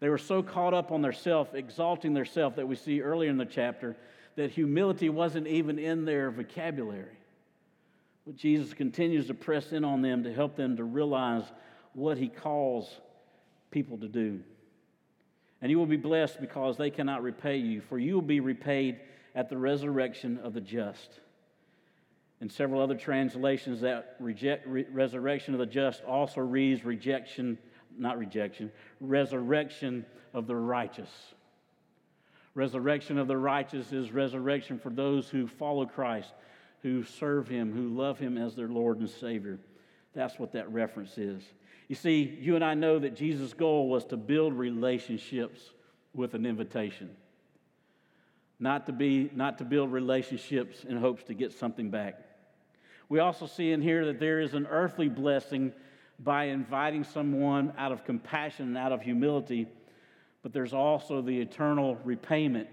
They 0.00 0.08
were 0.08 0.16
so 0.16 0.42
caught 0.42 0.72
up 0.72 0.90
on 0.90 1.02
their 1.02 1.12
self, 1.12 1.54
exalting 1.54 2.14
their 2.14 2.24
self 2.24 2.56
that 2.56 2.66
we 2.66 2.76
see 2.76 3.02
earlier 3.02 3.28
in 3.28 3.36
the 3.36 3.44
chapter, 3.44 3.94
that 4.36 4.52
humility 4.52 5.10
wasn't 5.10 5.46
even 5.46 5.78
in 5.78 6.06
their 6.06 6.30
vocabulary. 6.30 7.18
But 8.24 8.36
Jesus 8.36 8.72
continues 8.72 9.26
to 9.26 9.34
press 9.34 9.72
in 9.72 9.84
on 9.84 10.00
them 10.00 10.24
to 10.24 10.32
help 10.32 10.56
them 10.56 10.78
to 10.78 10.84
realize 10.84 11.44
what 11.92 12.16
He 12.16 12.28
calls 12.28 12.90
people 13.70 13.98
to 13.98 14.08
do. 14.08 14.40
And 15.60 15.70
you 15.70 15.78
will 15.78 15.86
be 15.86 15.96
blessed 15.96 16.40
because 16.40 16.76
they 16.76 16.90
cannot 16.90 17.22
repay 17.22 17.56
you, 17.56 17.80
for 17.80 17.98
you 17.98 18.14
will 18.14 18.22
be 18.22 18.40
repaid 18.40 19.00
at 19.34 19.48
the 19.48 19.56
resurrection 19.56 20.38
of 20.42 20.54
the 20.54 20.60
just. 20.60 21.20
In 22.40 22.48
several 22.48 22.80
other 22.80 22.94
translations, 22.94 23.80
that 23.80 24.16
reject, 24.20 24.66
re- 24.66 24.86
resurrection 24.92 25.54
of 25.54 25.60
the 25.60 25.66
just 25.66 26.04
also 26.04 26.40
reads 26.40 26.84
rejection, 26.84 27.58
not 27.96 28.18
rejection, 28.18 28.70
resurrection 29.00 30.06
of 30.32 30.46
the 30.46 30.54
righteous. 30.54 31.10
Resurrection 32.54 33.18
of 33.18 33.26
the 33.26 33.36
righteous 33.36 33.92
is 33.92 34.12
resurrection 34.12 34.78
for 34.78 34.90
those 34.90 35.28
who 35.28 35.46
follow 35.46 35.86
Christ, 35.86 36.32
who 36.82 37.02
serve 37.02 37.48
Him, 37.48 37.72
who 37.72 37.88
love 37.88 38.18
Him 38.18 38.38
as 38.38 38.54
their 38.54 38.68
Lord 38.68 38.98
and 38.98 39.10
Savior. 39.10 39.58
That's 40.14 40.38
what 40.38 40.52
that 40.52 40.70
reference 40.72 41.18
is. 41.18 41.42
You 41.88 41.94
see, 41.94 42.36
you 42.38 42.54
and 42.54 42.64
I 42.64 42.74
know 42.74 42.98
that 42.98 43.16
Jesus' 43.16 43.54
goal 43.54 43.88
was 43.88 44.04
to 44.06 44.16
build 44.16 44.52
relationships 44.52 45.60
with 46.14 46.34
an 46.34 46.44
invitation, 46.44 47.10
not 48.60 48.86
to, 48.86 48.92
be, 48.92 49.30
not 49.34 49.58
to 49.58 49.64
build 49.64 49.90
relationships 49.90 50.84
in 50.84 50.98
hopes 50.98 51.24
to 51.24 51.34
get 51.34 51.52
something 51.52 51.90
back. 51.90 52.20
We 53.08 53.20
also 53.20 53.46
see 53.46 53.72
in 53.72 53.80
here 53.80 54.04
that 54.06 54.20
there 54.20 54.40
is 54.40 54.52
an 54.52 54.66
earthly 54.66 55.08
blessing 55.08 55.72
by 56.18 56.44
inviting 56.44 57.04
someone 57.04 57.72
out 57.78 57.90
of 57.90 58.04
compassion 58.04 58.66
and 58.66 58.76
out 58.76 58.92
of 58.92 59.00
humility, 59.00 59.66
but 60.42 60.52
there's 60.52 60.74
also 60.74 61.22
the 61.22 61.40
eternal 61.40 61.96
repayment 62.04 62.68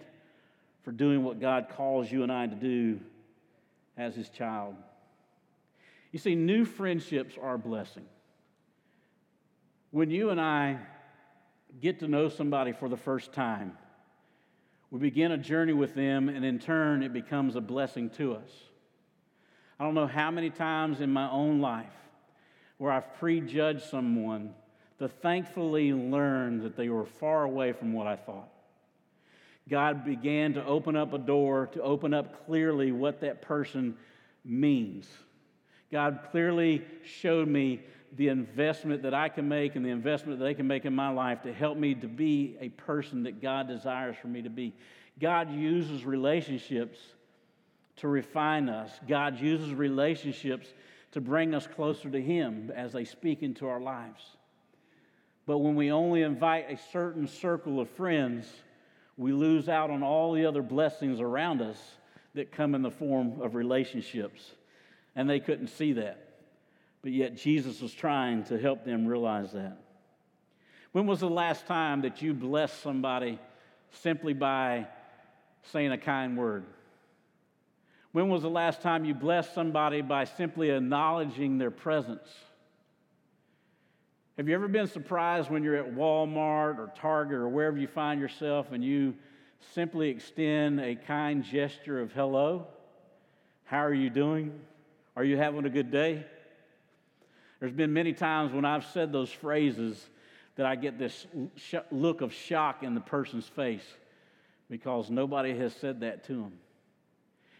for 0.83 0.91
doing 0.91 1.23
what 1.23 1.39
God 1.39 1.67
calls 1.69 2.11
you 2.11 2.23
and 2.23 2.31
I 2.31 2.47
to 2.47 2.55
do 2.55 2.99
as 3.97 4.13
His 4.13 4.27
child. 4.27 4.75
You 6.11 6.19
see, 6.19 6.35
new 6.35 6.65
friendships 6.65 7.35
are 7.41 7.55
a 7.55 7.59
blessing. 7.59 8.05
When 9.95 10.11
you 10.11 10.29
and 10.29 10.41
I 10.41 10.77
get 11.79 11.99
to 11.99 12.09
know 12.09 12.27
somebody 12.27 12.73
for 12.73 12.89
the 12.89 12.97
first 12.97 13.31
time, 13.31 13.77
we 14.91 14.99
begin 14.99 15.31
a 15.31 15.37
journey 15.37 15.71
with 15.71 15.95
them, 15.95 16.27
and 16.27 16.43
in 16.43 16.59
turn, 16.59 17.01
it 17.01 17.13
becomes 17.13 17.55
a 17.55 17.61
blessing 17.61 18.09
to 18.17 18.33
us. 18.33 18.49
I 19.79 19.85
don't 19.85 19.93
know 19.93 20.05
how 20.05 20.31
many 20.31 20.49
times 20.49 20.99
in 20.99 21.13
my 21.13 21.31
own 21.31 21.61
life 21.61 21.95
where 22.77 22.91
I've 22.91 23.13
prejudged 23.19 23.83
someone 23.83 24.53
to 24.99 25.07
thankfully 25.07 25.93
learn 25.93 26.61
that 26.63 26.75
they 26.75 26.89
were 26.89 27.05
far 27.05 27.45
away 27.45 27.71
from 27.71 27.93
what 27.93 28.05
I 28.05 28.17
thought. 28.17 28.49
God 29.69 30.03
began 30.03 30.55
to 30.55 30.65
open 30.65 30.97
up 30.97 31.13
a 31.13 31.17
door, 31.17 31.67
to 31.67 31.81
open 31.81 32.13
up 32.13 32.45
clearly 32.45 32.91
what 32.91 33.21
that 33.21 33.41
person 33.41 33.95
means. 34.43 35.07
God 35.89 36.19
clearly 36.31 36.83
showed 37.05 37.47
me 37.47 37.79
the 38.15 38.29
investment 38.29 39.03
that 39.03 39.13
I 39.13 39.29
can 39.29 39.47
make 39.47 39.75
and 39.75 39.85
the 39.85 39.89
investment 39.89 40.39
that 40.39 40.45
they 40.45 40.53
can 40.53 40.67
make 40.67 40.85
in 40.85 40.95
my 40.95 41.09
life 41.09 41.41
to 41.43 41.53
help 41.53 41.77
me 41.77 41.95
to 41.95 42.07
be 42.07 42.55
a 42.59 42.69
person 42.69 43.23
that 43.23 43.41
God 43.41 43.67
desires 43.67 44.15
for 44.21 44.27
me 44.27 44.41
to 44.41 44.49
be. 44.49 44.73
God 45.19 45.51
uses 45.51 46.05
relationships 46.05 46.99
to 47.97 48.07
refine 48.07 48.67
us, 48.67 48.91
God 49.07 49.39
uses 49.39 49.73
relationships 49.73 50.67
to 51.13 51.21
bring 51.21 51.55
us 51.55 51.65
closer 51.65 52.09
to 52.09 52.21
Him 52.21 52.71
as 52.75 52.91
they 52.91 53.05
speak 53.05 53.41
into 53.41 53.67
our 53.67 53.79
lives. 53.79 54.21
But 55.45 55.59
when 55.59 55.75
we 55.75 55.91
only 55.91 56.21
invite 56.21 56.69
a 56.69 56.77
certain 56.91 57.27
circle 57.27 57.79
of 57.79 57.89
friends, 57.89 58.51
we 59.15 59.31
lose 59.31 59.69
out 59.69 59.91
on 59.91 60.03
all 60.03 60.33
the 60.33 60.45
other 60.45 60.61
blessings 60.61 61.21
around 61.21 61.61
us 61.61 61.77
that 62.33 62.51
come 62.51 62.75
in 62.75 62.81
the 62.81 62.91
form 62.91 63.39
of 63.41 63.55
relationships. 63.55 64.51
And 65.15 65.29
they 65.29 65.39
couldn't 65.39 65.67
see 65.67 65.93
that. 65.93 66.24
But 67.05 67.13
yet 67.13 67.35
Jesus 67.37 67.81
was 67.81 67.93
trying 67.93 68.45
to 68.45 68.57
help 68.57 68.83
them 68.83 69.05
realize 69.05 69.51
that. 69.51 69.77
When 70.91 71.05
was 71.05 71.19
the 71.19 71.29
last 71.29 71.67
time 71.67 72.01
that 72.01 72.23
you 72.23 72.33
blessed 72.33 72.81
somebody 72.81 73.37
simply 73.91 74.33
by 74.33 74.87
saying 75.71 75.91
a 75.91 75.99
kind 75.99 76.35
word? 76.35 76.65
When 78.11 78.27
was 78.29 78.41
the 78.41 78.49
last 78.49 78.81
time 78.81 79.05
you 79.05 79.13
blessed 79.13 79.53
somebody 79.53 80.01
by 80.01 80.23
simply 80.23 80.71
acknowledging 80.71 81.59
their 81.59 81.69
presence? 81.69 82.27
Have 84.37 84.49
you 84.49 84.55
ever 84.55 84.67
been 84.67 84.87
surprised 84.87 85.51
when 85.51 85.63
you're 85.63 85.75
at 85.75 85.93
Walmart 85.93 86.79
or 86.79 86.91
Target 86.97 87.37
or 87.37 87.49
wherever 87.49 87.77
you 87.77 87.87
find 87.87 88.19
yourself 88.19 88.71
and 88.71 88.83
you 88.83 89.13
simply 89.75 90.09
extend 90.09 90.79
a 90.79 90.95
kind 90.95 91.43
gesture 91.43 92.01
of 92.01 92.13
hello? 92.13 92.65
How 93.65 93.85
are 93.85 93.93
you 93.93 94.09
doing? 94.09 94.59
Are 95.15 95.23
you 95.23 95.37
having 95.37 95.65
a 95.65 95.69
good 95.69 95.91
day? 95.91 96.25
There's 97.59 97.71
been 97.71 97.93
many 97.93 98.13
times 98.13 98.51
when 98.51 98.65
I've 98.65 98.85
said 98.85 99.11
those 99.11 99.31
phrases 99.31 100.09
that 100.55 100.65
I 100.65 100.75
get 100.75 100.97
this 100.97 101.25
look 101.91 102.21
of 102.21 102.33
shock 102.33 102.83
in 102.83 102.95
the 102.95 103.01
person's 103.01 103.47
face 103.47 103.85
because 104.69 105.09
nobody 105.09 105.57
has 105.57 105.75
said 105.75 106.01
that 106.01 106.25
to 106.25 106.33
them. 106.33 106.53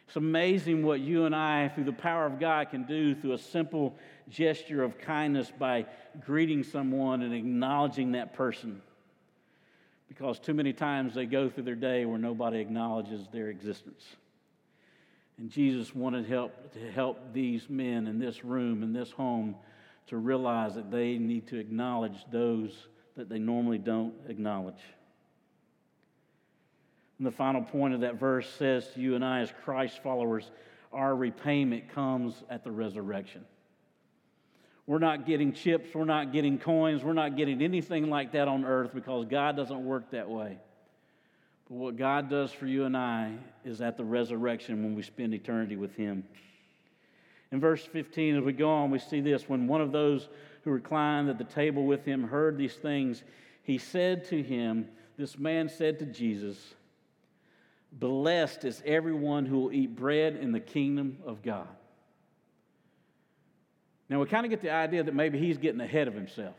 It's 0.07 0.15
amazing 0.15 0.85
what 0.85 0.99
you 0.99 1.25
and 1.25 1.35
I, 1.35 1.69
through 1.69 1.85
the 1.85 1.93
power 1.93 2.25
of 2.25 2.39
God, 2.39 2.69
can 2.69 2.83
do 2.83 3.15
through 3.15 3.33
a 3.33 3.37
simple 3.37 3.95
gesture 4.29 4.83
of 4.83 4.97
kindness 4.99 5.51
by 5.57 5.87
greeting 6.23 6.63
someone 6.63 7.21
and 7.21 7.33
acknowledging 7.33 8.11
that 8.11 8.33
person. 8.33 8.81
Because 10.07 10.39
too 10.39 10.53
many 10.53 10.73
times 10.73 11.15
they 11.15 11.25
go 11.25 11.49
through 11.49 11.63
their 11.63 11.75
day 11.75 12.05
where 12.05 12.19
nobody 12.19 12.59
acknowledges 12.59 13.27
their 13.31 13.49
existence. 13.49 14.05
And 15.37 15.49
Jesus 15.49 15.93
wanted 15.93 16.27
help 16.27 16.73
to 16.73 16.91
help 16.91 17.33
these 17.33 17.67
men 17.67 18.07
in 18.07 18.19
this 18.19 18.45
room, 18.45 18.83
in 18.83 18.93
this 18.93 19.11
home, 19.11 19.55
to 20.07 20.17
realize 20.17 20.75
that 20.75 20.91
they 20.91 21.17
need 21.17 21.47
to 21.47 21.57
acknowledge 21.57 22.25
those 22.31 22.87
that 23.15 23.29
they 23.29 23.39
normally 23.39 23.77
don't 23.77 24.13
acknowledge. 24.27 24.81
And 27.17 27.25
the 27.25 27.31
final 27.31 27.61
point 27.61 27.93
of 27.93 28.01
that 28.01 28.19
verse 28.19 28.49
says 28.57 28.87
to 28.93 28.99
you 28.99 29.15
and 29.15 29.23
I, 29.23 29.39
as 29.39 29.53
Christ 29.63 30.03
followers, 30.03 30.51
our 30.91 31.15
repayment 31.15 31.89
comes 31.89 32.43
at 32.49 32.63
the 32.63 32.71
resurrection. 32.71 33.45
We're 34.87 34.99
not 34.99 35.25
getting 35.25 35.53
chips, 35.53 35.95
we're 35.95 36.05
not 36.05 36.31
getting 36.31 36.59
coins, 36.59 37.03
we're 37.03 37.13
not 37.13 37.35
getting 37.35 37.61
anything 37.61 38.09
like 38.09 38.33
that 38.33 38.47
on 38.47 38.65
earth 38.65 38.91
because 38.93 39.25
God 39.25 39.55
doesn't 39.55 39.83
work 39.83 40.11
that 40.11 40.29
way. 40.29 40.57
But 41.67 41.75
what 41.75 41.97
God 41.97 42.29
does 42.29 42.51
for 42.51 42.67
you 42.67 42.83
and 42.83 42.95
I 42.95 43.33
is 43.63 43.81
at 43.81 43.97
the 43.97 44.03
resurrection 44.03 44.83
when 44.83 44.93
we 44.93 45.01
spend 45.01 45.33
eternity 45.33 45.75
with 45.75 45.95
Him. 45.95 46.23
In 47.51 47.59
verse 47.59 47.85
15, 47.85 48.37
as 48.37 48.43
we 48.43 48.53
go 48.53 48.69
on, 48.69 48.91
we 48.91 48.99
see 48.99 49.21
this. 49.21 49.47
When 49.47 49.67
one 49.67 49.81
of 49.81 49.91
those 49.91 50.27
who 50.63 50.71
reclined 50.71 51.29
at 51.29 51.37
the 51.37 51.43
table 51.43 51.85
with 51.85 52.03
him 52.05 52.23
heard 52.23 52.57
these 52.57 52.73
things, 52.73 53.23
he 53.63 53.77
said 53.77 54.25
to 54.25 54.41
him, 54.41 54.87
This 55.17 55.37
man 55.37 55.69
said 55.69 55.99
to 55.99 56.05
Jesus, 56.05 56.57
Blessed 57.91 58.65
is 58.65 58.81
everyone 58.85 59.45
who 59.45 59.59
will 59.59 59.71
eat 59.71 59.95
bread 59.95 60.35
in 60.35 60.51
the 60.51 60.59
kingdom 60.59 61.17
of 61.25 61.41
God. 61.41 61.67
Now, 64.09 64.19
we 64.19 64.25
kind 64.27 64.45
of 64.45 64.49
get 64.49 64.61
the 64.61 64.71
idea 64.71 65.03
that 65.03 65.15
maybe 65.15 65.39
he's 65.39 65.57
getting 65.57 65.81
ahead 65.81 66.07
of 66.07 66.13
himself. 66.13 66.55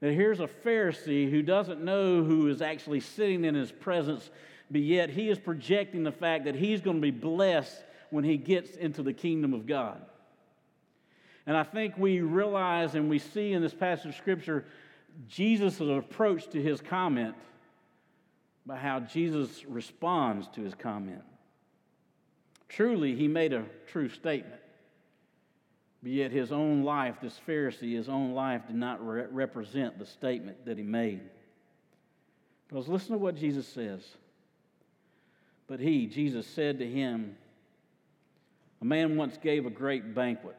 That 0.00 0.12
here's 0.12 0.40
a 0.40 0.46
Pharisee 0.46 1.30
who 1.30 1.42
doesn't 1.42 1.82
know 1.82 2.22
who 2.22 2.48
is 2.48 2.62
actually 2.62 3.00
sitting 3.00 3.44
in 3.44 3.54
his 3.54 3.72
presence, 3.72 4.30
but 4.70 4.80
yet 4.80 5.10
he 5.10 5.28
is 5.28 5.38
projecting 5.38 6.02
the 6.02 6.12
fact 6.12 6.44
that 6.44 6.54
he's 6.54 6.80
going 6.80 6.96
to 6.96 7.02
be 7.02 7.10
blessed 7.10 7.82
when 8.14 8.22
he 8.22 8.36
gets 8.36 8.76
into 8.76 9.02
the 9.02 9.12
kingdom 9.12 9.52
of 9.52 9.66
God. 9.66 10.00
And 11.48 11.56
I 11.56 11.64
think 11.64 11.98
we 11.98 12.20
realize 12.20 12.94
and 12.94 13.10
we 13.10 13.18
see 13.18 13.52
in 13.52 13.60
this 13.60 13.74
passage 13.74 14.06
of 14.06 14.14
Scripture 14.14 14.64
Jesus' 15.28 15.80
approach 15.80 16.48
to 16.50 16.62
his 16.62 16.80
comment 16.80 17.34
by 18.64 18.76
how 18.76 19.00
Jesus 19.00 19.64
responds 19.64 20.46
to 20.54 20.60
his 20.60 20.76
comment. 20.76 21.22
Truly, 22.68 23.16
he 23.16 23.26
made 23.26 23.52
a 23.52 23.64
true 23.88 24.08
statement. 24.08 24.60
But 26.00 26.12
yet, 26.12 26.30
his 26.30 26.52
own 26.52 26.84
life, 26.84 27.16
this 27.20 27.40
Pharisee, 27.48 27.96
his 27.96 28.08
own 28.08 28.32
life 28.32 28.68
did 28.68 28.76
not 28.76 29.04
re- 29.04 29.26
represent 29.28 29.98
the 29.98 30.06
statement 30.06 30.64
that 30.66 30.78
he 30.78 30.84
made. 30.84 31.20
Because 32.68 32.86
listen 32.86 33.10
to 33.10 33.18
what 33.18 33.34
Jesus 33.34 33.66
says. 33.66 34.02
But 35.66 35.80
he, 35.80 36.06
Jesus, 36.06 36.46
said 36.46 36.78
to 36.78 36.86
him, 36.86 37.36
a 38.80 38.84
man 38.84 39.16
once 39.16 39.38
gave 39.38 39.66
a 39.66 39.70
great 39.70 40.14
banquet. 40.14 40.56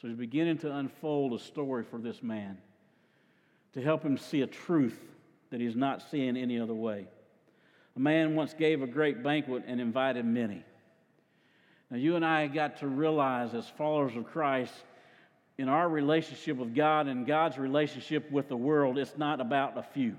So 0.00 0.08
he's 0.08 0.16
beginning 0.16 0.58
to 0.58 0.74
unfold 0.76 1.32
a 1.32 1.38
story 1.38 1.84
for 1.84 1.98
this 1.98 2.22
man 2.22 2.58
to 3.72 3.82
help 3.82 4.02
him 4.02 4.16
see 4.16 4.42
a 4.42 4.46
truth 4.46 4.98
that 5.50 5.60
he's 5.60 5.76
not 5.76 6.02
seeing 6.10 6.36
any 6.36 6.58
other 6.58 6.74
way. 6.74 7.06
A 7.94 8.00
man 8.00 8.34
once 8.34 8.54
gave 8.54 8.82
a 8.82 8.86
great 8.86 9.22
banquet 9.22 9.64
and 9.66 9.80
invited 9.80 10.24
many. 10.24 10.62
Now, 11.90 11.96
you 11.96 12.16
and 12.16 12.24
I 12.24 12.46
got 12.46 12.78
to 12.78 12.88
realize 12.88 13.54
as 13.54 13.68
followers 13.68 14.16
of 14.16 14.26
Christ, 14.26 14.72
in 15.58 15.68
our 15.68 15.88
relationship 15.88 16.56
with 16.58 16.74
God 16.74 17.06
and 17.06 17.26
God's 17.26 17.56
relationship 17.56 18.30
with 18.30 18.48
the 18.48 18.56
world, 18.56 18.98
it's 18.98 19.16
not 19.16 19.40
about 19.40 19.78
a 19.78 19.82
few, 19.82 20.16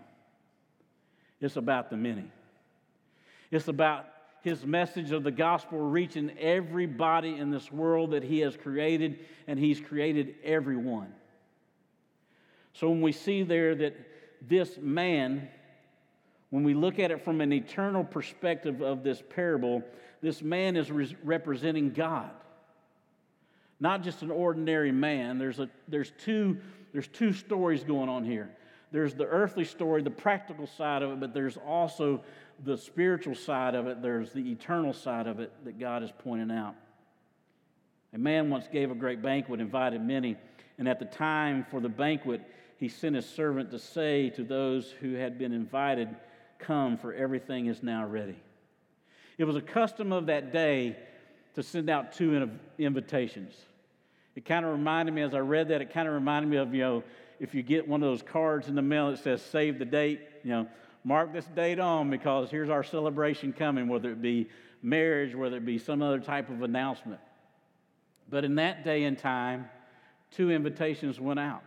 it's 1.40 1.56
about 1.56 1.90
the 1.90 1.98
many. 1.98 2.32
It's 3.50 3.68
about 3.68 4.06
his 4.42 4.66
message 4.66 5.12
of 5.12 5.24
the 5.24 5.32
gospel 5.32 5.80
reaching 5.80 6.32
everybody 6.40 7.36
in 7.36 7.52
this 7.52 7.72
world 7.72 8.12
that 8.12 8.24
he 8.24 8.40
has 8.40 8.56
created, 8.56 9.20
and 9.48 9.60
he's 9.60 9.80
created 9.80 10.36
everyone. 10.44 11.14
So 12.74 12.90
when 12.90 13.02
we 13.02 13.12
see 13.12 13.44
there 13.44 13.76
that 13.76 13.96
this 14.42 14.78
man, 14.80 15.50
when 16.52 16.64
we 16.64 16.74
look 16.74 17.00
at 17.00 17.12
it 17.12 17.24
from 17.24 17.42
an 17.42 17.52
eternal 17.52 18.04
perspective 18.04 18.82
of 18.82 19.04
this 19.04 19.22
parable, 19.30 19.84
this 20.22 20.42
man 20.42 20.78
is 20.78 20.92
re- 20.92 21.16
representing 21.24 21.92
God. 21.92 22.30
Not 23.80 24.04
just 24.04 24.22
an 24.22 24.32
ordinary 24.32 24.92
man. 24.92 25.38
There's, 25.38 25.60
a, 25.60 25.70
there's, 25.88 26.12
two, 26.24 26.58
there's 26.94 27.08
two 27.08 27.34
stories 27.34 27.84
going 27.84 28.10
on 28.10 28.24
here. 28.24 28.50
There's 28.92 29.14
the 29.14 29.26
earthly 29.26 29.66
story, 29.66 30.02
the 30.02 30.10
practical 30.10 30.66
side 30.66 31.04
of 31.04 31.12
it, 31.12 31.20
but 31.20 31.34
there's 31.34 31.58
also 31.58 32.24
the 32.64 32.78
spiritual 32.78 33.36
side 33.36 33.76
of 33.76 33.88
it. 33.88 34.02
There's 34.02 34.32
the 34.32 34.52
eternal 34.52 34.94
side 34.94 35.28
of 35.28 35.40
it 35.40 35.52
that 35.66 35.80
God 35.80 36.04
is 36.04 36.12
pointing 36.20 36.52
out. 36.52 36.76
A 38.14 38.18
man 38.18 38.50
once 38.50 38.68
gave 38.72 38.90
a 38.90 38.96
great 38.96 39.22
banquet, 39.22 39.60
invited 39.60 40.02
many, 40.02 40.38
and 40.78 40.88
at 40.88 41.00
the 41.00 41.06
time 41.06 41.66
for 41.70 41.80
the 41.80 41.90
banquet, 41.90 42.42
he 42.78 42.88
sent 42.88 43.16
his 43.16 43.28
servant 43.28 43.72
to 43.72 43.80
say 43.80 44.30
to 44.32 44.44
those 44.44 44.92
who 45.02 45.14
had 45.14 45.38
been 45.38 45.52
invited, 45.52 46.16
Come, 46.60 46.98
for 46.98 47.14
everything 47.14 47.68
is 47.68 47.84
now 47.84 48.06
ready. 48.06 48.36
It 49.38 49.44
was 49.44 49.56
a 49.56 49.62
custom 49.62 50.12
of 50.12 50.26
that 50.28 50.52
day 50.52 50.96
to 51.56 51.64
send 51.64 51.90
out 51.90 52.14
two 52.14 52.50
invitations. 52.80 53.54
It 54.36 54.46
kind 54.46 54.66
of 54.66 54.72
reminded 54.72 55.14
me, 55.14 55.22
as 55.22 55.34
I 55.34 55.40
read 55.40 55.70
that, 55.70 55.82
it 55.82 55.92
kind 55.92 56.08
of 56.08 56.14
reminded 56.14 56.50
me 56.50 56.58
of, 56.58 56.74
you 56.74 56.82
know, 56.82 57.04
if 57.40 57.54
you 57.54 57.62
get 57.62 57.88
one 57.88 58.02
of 58.02 58.10
those 58.10 58.24
cards 58.24 58.68
in 58.68 58.76
the 58.76 58.82
mail 58.82 59.12
that 59.12 59.20
says 59.20 59.42
save 59.42 59.78
the 59.78 59.86
date, 59.86 60.22
you 60.44 60.52
know, 60.52 60.68
mark 61.04 61.34
this 61.34 61.46
date 61.46 61.80
on 61.80 62.10
because 62.10 62.50
here's 62.50 62.70
our 62.70 62.84
celebration 62.84 63.54
coming, 63.54 63.88
whether 63.88 64.12
it 64.12 64.22
be 64.22 64.50
marriage, 64.82 65.36
whether 65.36 65.58
it 65.58 65.66
be 65.66 65.78
some 65.78 66.02
other 66.02 66.20
type 66.20 66.50
of 66.50 66.62
announcement. 66.62 67.20
But 68.30 68.44
in 68.44 68.56
that 68.56 68.84
day 68.84 69.04
and 69.04 69.18
time, 69.18 69.70
two 70.32 70.52
invitations 70.52 71.20
went 71.20 71.40
out. 71.40 71.64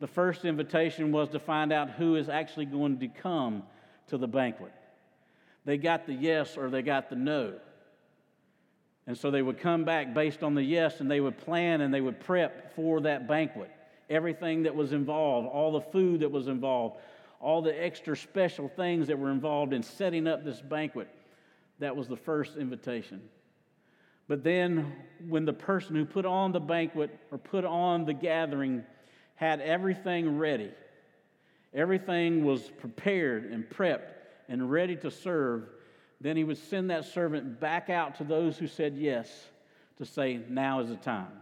The 0.00 0.06
first 0.06 0.44
invitation 0.44 1.12
was 1.12 1.28
to 1.30 1.38
find 1.38 1.72
out 1.72 1.90
who 1.90 2.16
is 2.16 2.28
actually 2.28 2.66
going 2.66 2.98
to 2.98 3.08
come 3.08 3.62
to 4.08 4.18
the 4.18 4.26
banquet. 4.26 4.72
They 5.64 5.78
got 5.78 6.06
the 6.06 6.14
yes 6.14 6.56
or 6.56 6.70
they 6.70 6.82
got 6.82 7.08
the 7.08 7.16
no. 7.16 7.54
And 9.06 9.16
so 9.16 9.30
they 9.30 9.42
would 9.42 9.58
come 9.58 9.84
back 9.84 10.14
based 10.14 10.42
on 10.42 10.54
the 10.54 10.62
yes 10.62 11.00
and 11.00 11.10
they 11.10 11.20
would 11.20 11.38
plan 11.38 11.80
and 11.80 11.92
they 11.92 12.00
would 12.00 12.20
prep 12.20 12.74
for 12.74 13.00
that 13.02 13.26
banquet. 13.26 13.70
Everything 14.10 14.64
that 14.64 14.74
was 14.74 14.92
involved, 14.92 15.48
all 15.48 15.72
the 15.72 15.80
food 15.80 16.20
that 16.20 16.30
was 16.30 16.48
involved, 16.48 16.96
all 17.42 17.60
the 17.60 17.84
extra 17.84 18.16
special 18.16 18.68
things 18.68 19.08
that 19.08 19.18
were 19.18 19.30
involved 19.30 19.72
in 19.72 19.82
setting 19.82 20.28
up 20.28 20.44
this 20.44 20.60
banquet. 20.60 21.08
That 21.80 21.96
was 21.96 22.06
the 22.06 22.16
first 22.16 22.56
invitation. 22.56 23.20
But 24.28 24.44
then, 24.44 24.92
when 25.28 25.44
the 25.44 25.52
person 25.52 25.96
who 25.96 26.04
put 26.04 26.24
on 26.24 26.52
the 26.52 26.60
banquet 26.60 27.10
or 27.32 27.38
put 27.38 27.64
on 27.64 28.04
the 28.04 28.14
gathering 28.14 28.84
had 29.34 29.60
everything 29.60 30.38
ready, 30.38 30.70
everything 31.74 32.44
was 32.44 32.70
prepared 32.78 33.46
and 33.46 33.68
prepped 33.68 34.12
and 34.48 34.70
ready 34.70 34.94
to 34.96 35.10
serve, 35.10 35.64
then 36.20 36.36
he 36.36 36.44
would 36.44 36.58
send 36.58 36.90
that 36.90 37.04
servant 37.04 37.58
back 37.58 37.90
out 37.90 38.14
to 38.18 38.24
those 38.24 38.56
who 38.56 38.68
said 38.68 38.94
yes 38.96 39.48
to 39.98 40.06
say, 40.06 40.40
Now 40.48 40.78
is 40.78 40.90
the 40.90 40.96
time. 40.96 41.32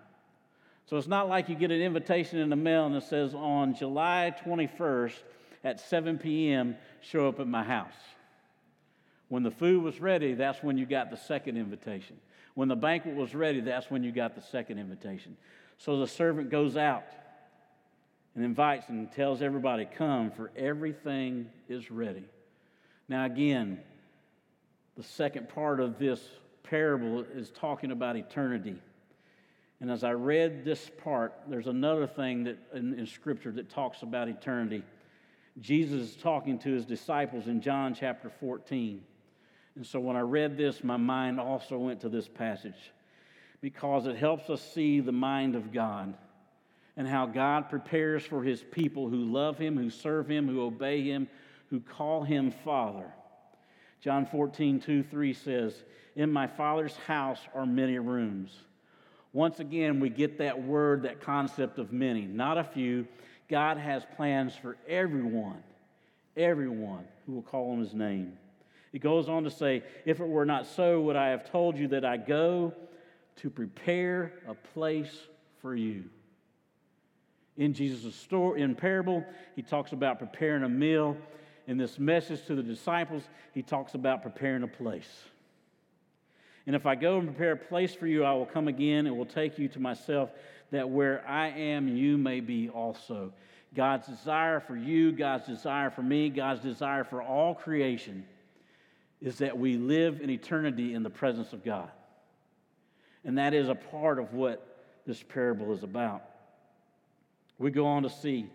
So 0.86 0.96
it's 0.96 1.06
not 1.06 1.28
like 1.28 1.50
you 1.50 1.54
get 1.54 1.70
an 1.70 1.82
invitation 1.82 2.38
in 2.38 2.48
the 2.48 2.56
mail 2.56 2.86
and 2.86 2.96
it 2.96 3.02
says, 3.02 3.34
On 3.34 3.74
July 3.74 4.34
21st 4.46 5.18
at 5.64 5.80
7 5.80 6.18
p.m., 6.18 6.76
show 7.00 7.28
up 7.28 7.40
at 7.40 7.46
my 7.46 7.62
house. 7.62 7.92
When 9.28 9.42
the 9.42 9.50
food 9.50 9.82
was 9.82 10.00
ready, 10.00 10.34
that's 10.34 10.62
when 10.62 10.76
you 10.76 10.86
got 10.86 11.10
the 11.10 11.16
second 11.16 11.56
invitation. 11.56 12.16
When 12.54 12.68
the 12.68 12.76
banquet 12.76 13.14
was 13.14 13.34
ready, 13.34 13.60
that's 13.60 13.90
when 13.90 14.02
you 14.02 14.12
got 14.12 14.34
the 14.34 14.42
second 14.42 14.78
invitation. 14.78 15.36
So 15.78 16.00
the 16.00 16.06
servant 16.06 16.50
goes 16.50 16.76
out 16.76 17.04
and 18.34 18.44
invites 18.44 18.88
and 18.88 19.10
tells 19.12 19.40
everybody, 19.40 19.86
Come, 19.96 20.30
for 20.30 20.50
everything 20.56 21.46
is 21.68 21.90
ready. 21.90 22.24
Now, 23.08 23.24
again, 23.24 23.80
the 24.96 25.02
second 25.02 25.48
part 25.48 25.80
of 25.80 25.98
this 25.98 26.20
parable 26.62 27.20
is 27.34 27.50
talking 27.50 27.90
about 27.90 28.16
eternity. 28.16 28.76
And 29.80 29.90
as 29.90 30.04
I 30.04 30.12
read 30.12 30.64
this 30.64 30.90
part, 31.02 31.32
there's 31.48 31.66
another 31.66 32.06
thing 32.06 32.44
that 32.44 32.58
in, 32.74 32.98
in 32.98 33.06
Scripture 33.06 33.50
that 33.52 33.70
talks 33.70 34.02
about 34.02 34.28
eternity. 34.28 34.82
Jesus 35.60 36.10
is 36.10 36.16
talking 36.16 36.58
to 36.60 36.70
his 36.70 36.86
disciples 36.86 37.46
in 37.46 37.60
John 37.60 37.94
chapter 37.94 38.30
14. 38.30 39.02
And 39.76 39.86
so 39.86 40.00
when 40.00 40.16
I 40.16 40.20
read 40.20 40.56
this, 40.56 40.82
my 40.82 40.96
mind 40.96 41.38
also 41.38 41.78
went 41.78 42.00
to 42.00 42.08
this 42.08 42.28
passage 42.28 42.92
because 43.60 44.06
it 44.06 44.16
helps 44.16 44.48
us 44.48 44.62
see 44.62 45.00
the 45.00 45.12
mind 45.12 45.54
of 45.54 45.72
God 45.72 46.14
and 46.96 47.06
how 47.06 47.26
God 47.26 47.68
prepares 47.68 48.24
for 48.24 48.42
his 48.42 48.62
people 48.62 49.08
who 49.08 49.32
love 49.32 49.58
him, 49.58 49.76
who 49.76 49.90
serve 49.90 50.28
him, 50.28 50.48
who 50.48 50.62
obey 50.62 51.02
him, 51.02 51.28
who 51.68 51.80
call 51.80 52.22
him 52.22 52.50
Father. 52.50 53.12
John 54.00 54.26
14, 54.26 54.80
2, 54.80 55.02
3 55.02 55.32
says, 55.34 55.84
In 56.16 56.32
my 56.32 56.46
Father's 56.46 56.96
house 57.06 57.40
are 57.54 57.66
many 57.66 57.98
rooms. 57.98 58.50
Once 59.32 59.60
again, 59.60 60.00
we 60.00 60.08
get 60.08 60.38
that 60.38 60.60
word, 60.60 61.02
that 61.02 61.20
concept 61.20 61.78
of 61.78 61.92
many, 61.92 62.22
not 62.22 62.58
a 62.58 62.64
few. 62.64 63.06
God 63.50 63.76
has 63.76 64.04
plans 64.16 64.54
for 64.54 64.76
everyone, 64.88 65.62
everyone 66.36 67.04
who 67.26 67.32
will 67.32 67.42
call 67.42 67.72
on 67.72 67.80
his 67.80 67.92
name. 67.92 68.38
It 68.92 69.00
goes 69.00 69.28
on 69.28 69.44
to 69.44 69.50
say, 69.50 69.82
If 70.04 70.20
it 70.20 70.28
were 70.28 70.46
not 70.46 70.66
so, 70.66 71.00
would 71.02 71.16
I 71.16 71.28
have 71.28 71.50
told 71.50 71.76
you 71.76 71.88
that 71.88 72.04
I 72.04 72.16
go 72.16 72.72
to 73.36 73.50
prepare 73.50 74.32
a 74.48 74.54
place 74.54 75.14
for 75.60 75.74
you? 75.74 76.04
In 77.56 77.74
Jesus' 77.74 78.14
story, 78.14 78.62
in 78.62 78.74
parable, 78.74 79.24
he 79.56 79.62
talks 79.62 79.92
about 79.92 80.18
preparing 80.18 80.62
a 80.62 80.68
meal 80.68 81.16
in 81.66 81.76
this 81.76 81.98
message 81.98 82.44
to 82.46 82.54
the 82.54 82.62
disciples, 82.62 83.22
he 83.54 83.62
talks 83.62 83.94
about 83.94 84.22
preparing 84.22 84.62
a 84.62 84.68
place. 84.68 85.24
And 86.66 86.74
if 86.76 86.86
I 86.86 86.94
go 86.94 87.18
and 87.18 87.28
prepare 87.28 87.52
a 87.52 87.56
place 87.56 87.94
for 87.94 88.06
you, 88.06 88.24
I 88.24 88.32
will 88.32 88.46
come 88.46 88.68
again 88.68 89.06
and 89.06 89.16
will 89.16 89.26
take 89.26 89.58
you 89.58 89.68
to 89.68 89.80
myself, 89.80 90.30
that 90.70 90.88
where 90.88 91.26
I 91.26 91.48
am, 91.48 91.88
you 91.88 92.16
may 92.16 92.40
be 92.40 92.68
also. 92.68 93.32
God's 93.74 94.06
desire 94.06 94.60
for 94.60 94.76
you, 94.76 95.12
God's 95.12 95.46
desire 95.46 95.90
for 95.90 96.02
me, 96.02 96.28
God's 96.28 96.60
desire 96.60 97.04
for 97.04 97.22
all 97.22 97.54
creation 97.54 98.24
is 99.20 99.38
that 99.38 99.58
we 99.58 99.76
live 99.76 100.20
in 100.20 100.30
eternity 100.30 100.94
in 100.94 101.02
the 101.02 101.10
presence 101.10 101.52
of 101.52 101.64
God. 101.64 101.90
And 103.24 103.38
that 103.38 103.52
is 103.52 103.68
a 103.68 103.74
part 103.74 104.18
of 104.18 104.32
what 104.32 104.66
this 105.06 105.22
parable 105.22 105.72
is 105.72 105.82
about. 105.82 106.22
We 107.58 107.70
go 107.70 107.86
on 107.86 108.02
to 108.04 108.10
see 108.10 108.48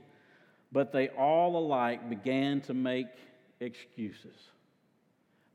but 0.75 0.91
they 0.91 1.07
all 1.07 1.55
alike 1.55 2.09
began 2.09 2.59
to 2.59 2.73
make 2.73 3.07
excuses. 3.61 4.35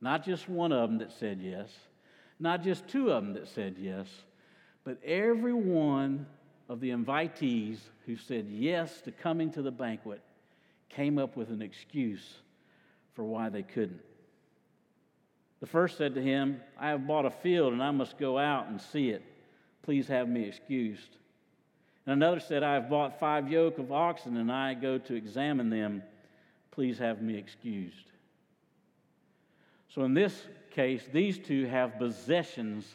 Not 0.01 0.25
just 0.25 0.49
one 0.49 0.73
of 0.73 0.89
them 0.89 0.99
that 1.01 1.13
said 1.13 1.41
yes, 1.43 1.69
not 2.39 2.63
just 2.63 2.89
two 2.89 3.11
of 3.11 3.23
them 3.23 3.35
that 3.35 3.47
said 3.47 3.77
yes, 3.79 4.07
but 4.83 4.99
every 5.05 5.53
one 5.53 6.25
of 6.71 6.79
the 6.79 6.91
invitees 6.91 7.79
who 8.07 8.17
said 8.17 8.47
yes 8.49 9.01
to 9.01 9.11
coming 9.11 9.51
to 9.51 9.61
the 9.61 9.73
banquet 9.73 10.23
came 10.89 11.19
up 11.19 11.37
with 11.37 11.51
an 11.51 11.61
excuse 11.61 12.37
for 13.13 13.25
why 13.25 13.49
they 13.49 13.65
couldn't. 13.65 14.01
The 15.59 15.67
first 15.67 15.99
said 15.99 16.15
to 16.15 16.23
him, 16.23 16.61
I 16.79 16.91
have 16.91 17.09
bought 17.09 17.27
a 17.27 17.31
field 17.31 17.73
and 17.73 17.83
I 17.83 17.91
must 17.91 18.19
go 18.19 18.39
out 18.39 18.69
and 18.69 18.81
see 18.81 19.11
it. 19.11 19.25
Please 19.83 20.07
have 20.07 20.29
me 20.29 20.45
excused. 20.45 21.17
And 22.07 22.13
another 22.13 22.39
said, 22.39 22.63
I 22.63 22.75
have 22.75 22.89
bought 22.89 23.19
five 23.19 23.51
yoke 23.51 23.79
of 23.79 23.91
oxen 23.91 24.37
and 24.37 24.51
I 24.51 24.75
go 24.75 24.97
to 24.97 25.15
examine 25.15 25.71
them. 25.71 26.05
Please 26.71 26.99
have 26.99 27.21
me 27.21 27.37
excused. 27.37 27.97
So, 29.89 30.05
in 30.05 30.15
this 30.15 30.47
case, 30.71 31.03
these 31.13 31.37
two 31.37 31.67
have 31.67 31.99
possessions 31.99 32.95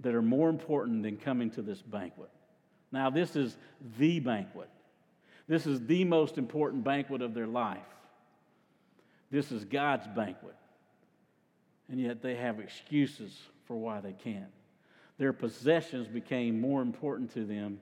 that 0.00 0.16
are 0.16 0.22
more 0.22 0.48
important 0.48 1.04
than 1.04 1.16
coming 1.16 1.48
to 1.52 1.62
this 1.62 1.80
banquet. 1.80 2.30
Now, 2.94 3.10
this 3.10 3.34
is 3.34 3.56
the 3.98 4.20
banquet. 4.20 4.70
This 5.48 5.66
is 5.66 5.84
the 5.84 6.04
most 6.04 6.38
important 6.38 6.84
banquet 6.84 7.22
of 7.22 7.34
their 7.34 7.48
life. 7.48 7.82
This 9.32 9.50
is 9.50 9.64
God's 9.64 10.06
banquet. 10.06 10.54
And 11.90 12.00
yet 12.00 12.22
they 12.22 12.36
have 12.36 12.60
excuses 12.60 13.36
for 13.66 13.76
why 13.76 14.00
they 14.00 14.12
can't. 14.12 14.52
Their 15.18 15.32
possessions 15.32 16.06
became 16.06 16.60
more 16.60 16.82
important 16.82 17.34
to 17.34 17.44
them 17.44 17.80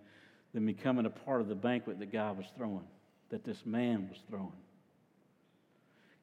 than 0.55 0.65
becoming 0.65 1.05
a 1.05 1.11
part 1.11 1.43
of 1.43 1.49
the 1.49 1.55
banquet 1.55 1.99
that 1.99 2.11
God 2.11 2.39
was 2.39 2.47
throwing, 2.57 2.87
that 3.29 3.45
this 3.45 3.67
man 3.67 4.09
was 4.09 4.19
throwing. 4.31 4.53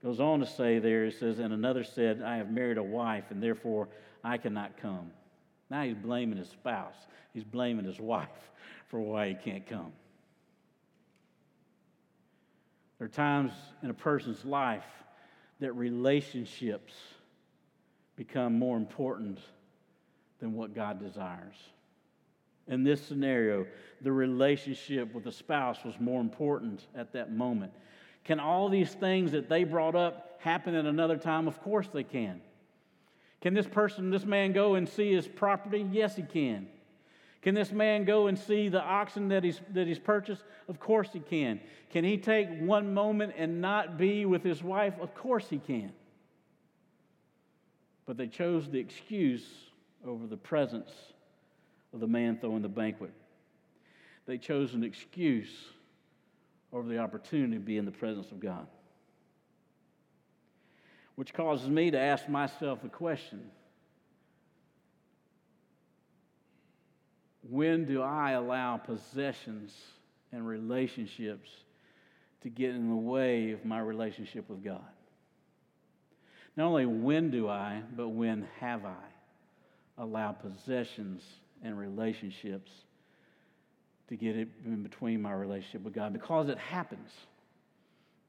Goes 0.04 0.19
on 0.19 0.39
to 0.39 0.47
say 0.47 0.80
there, 0.80 1.06
it 1.06 1.13
says, 1.19 1.38
and 1.38 1.54
another 1.54 1.84
said, 1.84 2.23
I 2.23 2.38
have 2.38 2.49
married 2.49 2.80
a 2.80 2.84
wife, 2.84 3.25
and 3.30 3.41
therefore 3.41 3.88
I 4.23 4.38
cannot 4.38 4.78
come. 4.82 5.12
Now 5.69 5.84
he's 5.84 5.95
blaming 5.95 6.39
his 6.39 6.49
spouse, 6.49 6.95
he's 7.34 7.43
blaming 7.43 7.86
his 7.86 7.99
wife 7.99 8.49
for 8.89 8.99
why 8.99 9.30
he 9.30 9.36
can't 9.36 9.65
come. 9.65 9.93
There 12.97 13.06
are 13.06 13.10
times 13.10 13.54
in 13.82 13.89
a 13.89 13.93
person's 13.93 14.43
life 14.43 14.84
that 15.62 15.71
relationships 15.73 16.93
become 18.15 18.60
more 18.60 18.75
important 18.75 19.39
than 20.39 20.54
what 20.54 20.75
God 20.75 20.99
desires. 20.99 21.56
In 22.67 22.84
this 22.84 23.02
scenario, 23.02 23.65
the 24.02 24.12
relationship 24.12 25.13
with 25.13 25.23
the 25.23 25.32
spouse 25.32 25.84
was 25.86 25.95
more 25.99 26.19
important 26.19 26.86
at 26.95 27.13
that 27.13 27.32
moment. 27.32 27.71
Can 28.25 28.39
all 28.39 28.69
these 28.69 28.93
things 28.93 29.32
that 29.32 29.49
they 29.49 29.63
brought 29.63 29.95
up 29.95 30.38
happen 30.39 30.75
at 30.75 30.86
another 30.86 31.17
time? 31.17 31.47
Of 31.47 31.62
course 31.62 31.88
they 31.91 32.04
can. 32.04 32.41
Can 33.41 33.54
this 33.54 33.67
person, 33.67 34.12
this 34.12 34.25
man, 34.25 34.52
go 34.52 34.75
and 34.75 34.88
see 34.88 35.13
his 35.13 35.28
property? 35.28 35.88
Yes, 35.91 36.15
he 36.15 36.23
can. 36.23 36.67
Can 37.41 37.56
this 37.56 37.71
man 37.71 38.04
go 38.04 38.28
and 38.28 38.38
see 38.38 38.67
the 38.67 38.82
oxen 38.82 39.30
that 39.30 39.43
he's, 39.43 39.62
that 39.73 39.88
he's 39.88 39.99
purchased? 39.99 40.43
Of 40.67 40.80
course 40.80 41.10
he 41.13 41.19
can. 41.19 41.62
Can 41.89 42.04
he 42.04 42.17
take 42.17 42.49
one 42.60 42.93
moment 42.93 43.34
and 43.38 43.62
not 43.62 43.97
be 43.97 44.25
with 44.25 44.43
his 44.43 44.62
wife? 44.62 44.93
Of 44.99 45.15
course 45.15 45.47
he 45.49 45.58
can. 45.58 45.93
But 48.06 48.17
they 48.17 48.28
chose 48.28 48.69
the 48.69 48.80
excuse 48.80 49.45
over 50.06 50.28
the 50.28 50.38
presence 50.38 50.91
of 51.93 52.02
the 52.02 52.08
man 52.08 52.38
throwing 52.39 52.62
the 52.62 52.69
banquet. 52.69 53.13
They 54.25 54.38
chose 54.38 54.73
an 54.73 54.84
excuse 54.84 55.54
over 56.73 56.88
the 56.88 56.99
opportunity 56.99 57.54
to 57.54 57.60
be 57.60 57.78
in 57.78 57.86
the 57.86 57.91
presence 57.91 58.32
of 58.32 58.39
God. 58.39 58.67
Which 61.15 61.34
causes 61.34 61.69
me 61.69 61.91
to 61.91 61.99
ask 61.99 62.28
myself 62.30 62.84
a 62.84 62.89
question 62.89 63.49
when 67.50 67.86
do 67.86 68.02
I 68.02 68.32
allow 68.32 68.78
possessions 68.78 69.74
and 70.32 70.48
relationships 70.48 71.50
to 72.42 72.50
get 72.50 72.72
in 72.72 72.90
the 72.90 72.96
way 72.96 73.52
of 73.52 73.66
my 73.66 73.80
relationship 73.80 74.50
with 74.50 74.64
God? 74.64 74.82
Not 76.56 76.66
only 76.66 76.86
when 76.86 77.32
do 77.32 77.48
I, 77.48 77.82
but 77.96 78.10
when 78.10 78.48
have 78.60 78.86
I 78.86 79.08
allowed 79.98 80.40
possessions 80.42 81.24
and 81.64 81.78
relationships 81.78 82.72
to 84.10 84.16
get 84.16 84.36
it 84.36 84.50
in 84.66 84.84
between 84.84 85.22
my 85.22 85.34
relationship 85.34 85.84
with 85.84 85.94
God? 85.94 86.14
Because 86.14 86.50
it 86.50 86.58
happens. 86.58 87.10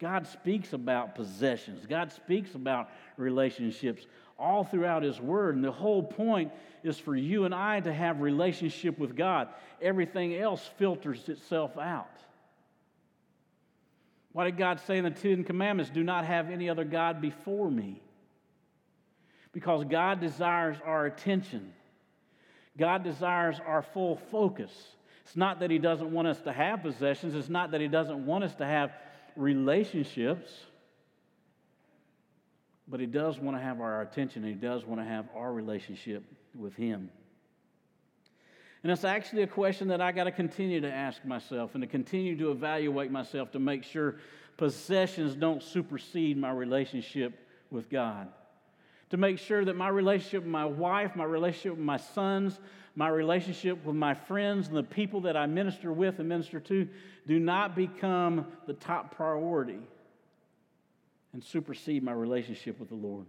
God 0.01 0.27
speaks 0.27 0.73
about 0.73 1.15
possessions. 1.15 1.85
God 1.87 2.11
speaks 2.11 2.55
about 2.55 2.89
relationships 3.19 4.07
all 4.39 4.65
throughout 4.65 5.03
His 5.03 5.21
Word. 5.21 5.55
And 5.55 5.63
the 5.63 5.71
whole 5.71 6.03
point 6.03 6.51
is 6.83 6.99
for 6.99 7.15
you 7.15 7.45
and 7.45 7.55
I 7.55 7.81
to 7.81 7.93
have 7.93 8.21
relationship 8.23 8.99
with 8.99 9.15
God. 9.15 9.49
Everything 9.83 10.35
else 10.35 10.69
filters 10.79 11.29
itself 11.29 11.77
out. 11.77 12.09
Why 14.33 14.45
did 14.45 14.57
God 14.57 14.81
say 14.87 14.97
in 14.97 15.05
the 15.05 15.11
Ten 15.11 15.45
Commandments, 15.45 15.91
do 15.91 16.03
not 16.03 16.25
have 16.25 16.51
any 16.51 16.71
other 16.71 16.85
God 16.85 17.21
before 17.21 17.71
me? 17.71 18.01
Because 19.53 19.85
God 19.85 20.21
desires 20.21 20.79
our 20.85 21.07
attention. 21.07 21.73
God 22.79 23.05
desires 23.05 23.61
our 23.67 23.83
full 23.83 24.17
focus. 24.31 24.71
It's 25.27 25.37
not 25.37 25.61
that 25.61 25.71
He 25.71 25.79
doesn't 25.79 26.11
want 26.11 26.29
us 26.29 26.41
to 26.43 26.53
have 26.53 26.83
possessions, 26.83 27.35
it's 27.35 27.51
not 27.51 27.73
that 27.73 27.81
He 27.83 27.89
doesn't 27.89 28.25
want 28.25 28.45
us 28.45 28.55
to 28.55 28.65
have 28.65 28.93
relationships, 29.37 30.51
but 32.89 33.01
He 33.01 33.07
does 33.07 33.39
want 33.39 33.57
to 33.57 33.63
have 33.63 33.81
our 33.81 34.03
attention, 34.03 34.43
He 34.45 34.55
does 34.55 34.85
want 34.85 35.01
to 35.01 35.07
have 35.07 35.27
our 35.35 35.53
relationship 35.53 36.25
with 36.55 36.75
Him. 36.75 37.11
And 38.83 38.91
it's 38.91 39.05
actually 39.05 39.43
a 39.43 39.47
question 39.47 39.89
that 39.89 40.01
I 40.01 40.11
got 40.13 40.25
to 40.25 40.33
continue 40.33 40.81
to 40.81 40.91
ask 40.91 41.25
myself 41.25 41.75
and 41.75 41.83
to 41.83 41.87
continue 41.87 42.37
to 42.39 42.51
evaluate 42.51 43.11
myself 43.11 43.51
to 43.53 43.59
make 43.59 43.85
sure 43.85 44.17
possessions 44.57 45.35
don't 45.35 45.63
supersede 45.63 46.39
my 46.39 46.51
relationship 46.51 47.47
with 47.71 47.91
God. 47.91 48.29
To 49.11 49.17
make 49.17 49.39
sure 49.39 49.65
that 49.65 49.77
my 49.77 49.89
relationship 49.89 50.45
with 50.45 50.53
my 50.53 50.65
wife, 50.65 51.15
my 51.15 51.25
relationship 51.25 51.73
with 51.73 51.85
my 51.85 51.99
sons, 51.99 52.59
my 52.95 53.09
relationship 53.09 53.85
with 53.85 53.97
my 53.97 54.15
friends 54.15 54.69
and 54.69 54.77
the 54.77 54.83
people 54.83 55.23
that 55.23 55.37
I 55.37 55.47
minister 55.47 55.93
with 55.93 56.19
and 56.19 56.29
minister 56.29 56.61
to 56.61 56.89
do 57.27 57.39
not 57.39 57.77
become 57.77 58.47
the 58.67 58.73
top 58.75 59.15
priority 59.15 59.79
and 61.33 61.43
supersede 61.43 62.03
my 62.03 62.13
relationship 62.13 62.81
with 62.81 62.89
the 62.89 62.97
Lord. 62.97 63.27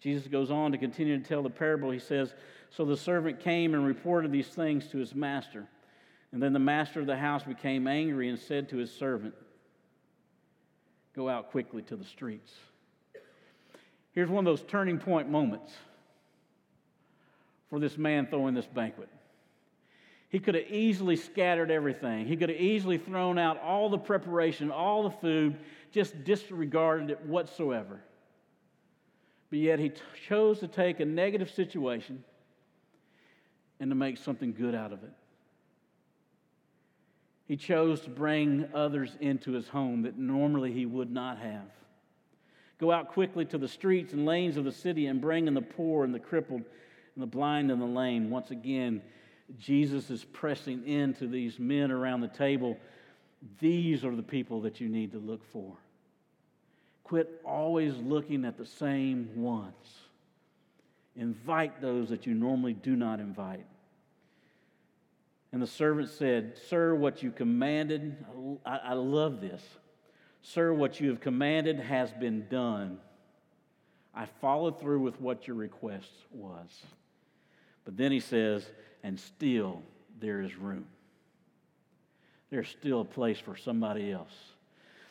Jesus 0.00 0.26
goes 0.26 0.50
on 0.50 0.72
to 0.72 0.78
continue 0.78 1.16
to 1.16 1.24
tell 1.24 1.44
the 1.44 1.50
parable. 1.50 1.90
He 1.90 2.00
says, 2.00 2.34
So 2.70 2.84
the 2.84 2.96
servant 2.96 3.38
came 3.38 3.74
and 3.74 3.86
reported 3.86 4.32
these 4.32 4.48
things 4.48 4.88
to 4.88 4.98
his 4.98 5.14
master. 5.14 5.68
And 6.32 6.42
then 6.42 6.52
the 6.52 6.58
master 6.58 6.98
of 6.98 7.06
the 7.06 7.16
house 7.16 7.44
became 7.44 7.86
angry 7.86 8.28
and 8.28 8.38
said 8.38 8.68
to 8.70 8.78
his 8.78 8.90
servant, 8.90 9.34
Go 11.14 11.28
out 11.28 11.50
quickly 11.50 11.82
to 11.82 11.96
the 11.96 12.04
streets. 12.04 12.52
Here's 14.12 14.28
one 14.28 14.46
of 14.46 14.50
those 14.50 14.66
turning 14.68 14.98
point 14.98 15.30
moments 15.30 15.72
for 17.72 17.80
this 17.80 17.96
man 17.96 18.26
throwing 18.26 18.52
this 18.52 18.66
banquet. 18.66 19.08
He 20.28 20.38
could 20.38 20.54
have 20.56 20.70
easily 20.70 21.16
scattered 21.16 21.70
everything. 21.70 22.26
He 22.26 22.36
could 22.36 22.50
have 22.50 22.60
easily 22.60 22.98
thrown 22.98 23.38
out 23.38 23.58
all 23.62 23.88
the 23.88 23.96
preparation, 23.96 24.70
all 24.70 25.04
the 25.04 25.10
food, 25.10 25.56
just 25.90 26.22
disregarded 26.22 27.08
it 27.08 27.24
whatsoever. 27.24 27.98
But 29.48 29.58
yet 29.60 29.78
he 29.78 29.88
t- 29.88 30.02
chose 30.28 30.58
to 30.58 30.68
take 30.68 31.00
a 31.00 31.06
negative 31.06 31.50
situation 31.50 32.22
and 33.80 33.90
to 33.90 33.94
make 33.94 34.18
something 34.18 34.52
good 34.52 34.74
out 34.74 34.92
of 34.92 35.02
it. 35.02 35.12
He 37.48 37.56
chose 37.56 38.02
to 38.02 38.10
bring 38.10 38.68
others 38.74 39.16
into 39.18 39.52
his 39.52 39.68
home 39.68 40.02
that 40.02 40.18
normally 40.18 40.74
he 40.74 40.84
would 40.84 41.10
not 41.10 41.38
have. 41.38 41.70
Go 42.78 42.92
out 42.92 43.08
quickly 43.08 43.46
to 43.46 43.56
the 43.56 43.68
streets 43.68 44.12
and 44.12 44.26
lanes 44.26 44.58
of 44.58 44.64
the 44.64 44.72
city 44.72 45.06
and 45.06 45.22
bring 45.22 45.46
in 45.46 45.54
the 45.54 45.62
poor 45.62 46.04
and 46.04 46.14
the 46.14 46.18
crippled 46.18 46.64
and 47.14 47.22
the 47.22 47.26
blind 47.26 47.70
and 47.70 47.80
the 47.80 47.86
lame. 47.86 48.30
Once 48.30 48.50
again, 48.50 49.02
Jesus 49.58 50.10
is 50.10 50.24
pressing 50.24 50.86
into 50.86 51.26
these 51.26 51.58
men 51.58 51.90
around 51.90 52.20
the 52.20 52.28
table. 52.28 52.78
These 53.60 54.04
are 54.04 54.14
the 54.14 54.22
people 54.22 54.62
that 54.62 54.80
you 54.80 54.88
need 54.88 55.12
to 55.12 55.18
look 55.18 55.44
for. 55.52 55.76
Quit 57.04 57.40
always 57.44 57.94
looking 57.96 58.44
at 58.44 58.56
the 58.56 58.66
same 58.66 59.30
ones. 59.36 59.74
Invite 61.16 61.82
those 61.82 62.08
that 62.08 62.26
you 62.26 62.34
normally 62.34 62.72
do 62.72 62.96
not 62.96 63.20
invite. 63.20 63.66
And 65.52 65.60
the 65.60 65.66
servant 65.66 66.08
said, 66.08 66.54
Sir, 66.70 66.94
what 66.94 67.22
you 67.22 67.30
commanded, 67.30 68.24
I, 68.64 68.78
I 68.78 68.92
love 68.94 69.40
this. 69.42 69.62
Sir, 70.40 70.72
what 70.72 71.00
you 71.00 71.10
have 71.10 71.20
commanded 71.20 71.78
has 71.78 72.10
been 72.12 72.46
done. 72.48 72.98
I 74.14 74.26
followed 74.40 74.80
through 74.80 75.00
with 75.00 75.20
what 75.20 75.46
your 75.46 75.56
request 75.56 76.10
was. 76.32 76.70
But 77.84 77.96
then 77.96 78.12
he 78.12 78.20
says, 78.20 78.64
and 79.02 79.18
still 79.18 79.82
there 80.20 80.40
is 80.40 80.56
room. 80.56 80.86
There's 82.50 82.68
still 82.68 83.00
a 83.00 83.04
place 83.04 83.38
for 83.38 83.56
somebody 83.56 84.12
else. 84.12 84.34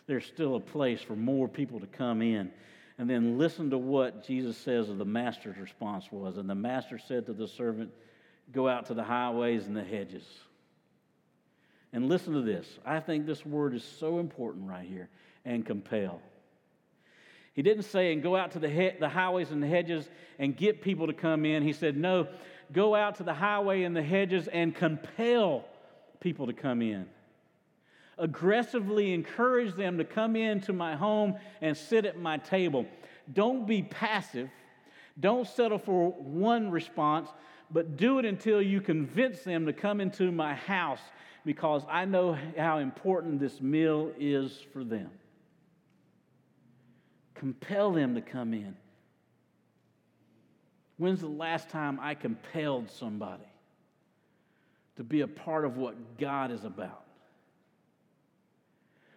There's 0.07 0.25
still 0.25 0.55
a 0.55 0.59
place 0.59 1.01
for 1.01 1.15
more 1.15 1.47
people 1.47 1.79
to 1.79 1.87
come 1.87 2.21
in. 2.21 2.51
And 2.97 3.09
then 3.09 3.37
listen 3.37 3.71
to 3.71 3.77
what 3.77 4.25
Jesus 4.25 4.57
says 4.57 4.89
of 4.89 4.97
the 4.97 5.05
master's 5.05 5.57
response 5.57 6.11
was. 6.11 6.37
And 6.37 6.49
the 6.49 6.55
master 6.55 6.99
said 6.99 7.25
to 7.25 7.33
the 7.33 7.47
servant, 7.47 7.91
Go 8.51 8.67
out 8.67 8.87
to 8.87 8.93
the 8.93 9.03
highways 9.03 9.65
and 9.65 9.75
the 9.75 9.83
hedges. 9.83 10.25
And 11.93 12.07
listen 12.07 12.33
to 12.33 12.41
this. 12.41 12.67
I 12.85 12.99
think 12.99 13.25
this 13.25 13.45
word 13.45 13.73
is 13.73 13.83
so 13.83 14.19
important 14.19 14.69
right 14.69 14.85
here 14.85 15.09
and 15.45 15.65
compel. 15.65 16.21
He 17.53 17.61
didn't 17.61 17.83
say, 17.83 18.13
and 18.13 18.23
go 18.23 18.35
out 18.35 18.51
to 18.51 18.59
the, 18.59 18.69
he- 18.69 18.97
the 18.99 19.09
highways 19.09 19.51
and 19.51 19.61
the 19.61 19.67
hedges 19.67 20.09
and 20.39 20.55
get 20.55 20.81
people 20.81 21.07
to 21.07 21.13
come 21.13 21.45
in. 21.45 21.63
He 21.63 21.73
said, 21.73 21.97
no, 21.97 22.27
go 22.73 22.95
out 22.95 23.15
to 23.15 23.23
the 23.23 23.33
highway 23.33 23.83
and 23.83 23.95
the 23.95 24.03
hedges 24.03 24.47
and 24.47 24.75
compel 24.75 25.65
people 26.19 26.47
to 26.47 26.53
come 26.53 26.81
in. 26.81 27.05
Aggressively 28.17 29.13
encourage 29.13 29.75
them 29.75 29.97
to 29.97 30.03
come 30.03 30.35
into 30.35 30.73
my 30.73 30.95
home 30.95 31.35
and 31.61 31.75
sit 31.75 32.05
at 32.05 32.19
my 32.19 32.37
table. 32.37 32.85
Don't 33.33 33.65
be 33.65 33.81
passive. 33.81 34.49
Don't 35.19 35.47
settle 35.47 35.79
for 35.79 36.11
one 36.11 36.71
response, 36.71 37.29
but 37.71 37.97
do 37.97 38.19
it 38.19 38.25
until 38.25 38.61
you 38.61 38.81
convince 38.81 39.41
them 39.41 39.65
to 39.65 39.73
come 39.73 39.99
into 40.01 40.31
my 40.31 40.53
house 40.53 41.01
because 41.45 41.83
I 41.89 42.05
know 42.05 42.37
how 42.57 42.77
important 42.77 43.39
this 43.39 43.61
meal 43.61 44.11
is 44.19 44.63
for 44.73 44.83
them. 44.83 45.09
Compel 47.33 47.91
them 47.91 48.15
to 48.15 48.21
come 48.21 48.53
in. 48.53 48.75
When's 51.01 51.21
the 51.21 51.27
last 51.27 51.69
time 51.69 51.97
I 51.99 52.13
compelled 52.13 52.91
somebody 52.91 53.49
to 54.97 55.03
be 55.03 55.21
a 55.21 55.27
part 55.27 55.65
of 55.65 55.75
what 55.75 56.19
God 56.19 56.51
is 56.51 56.63
about? 56.63 57.05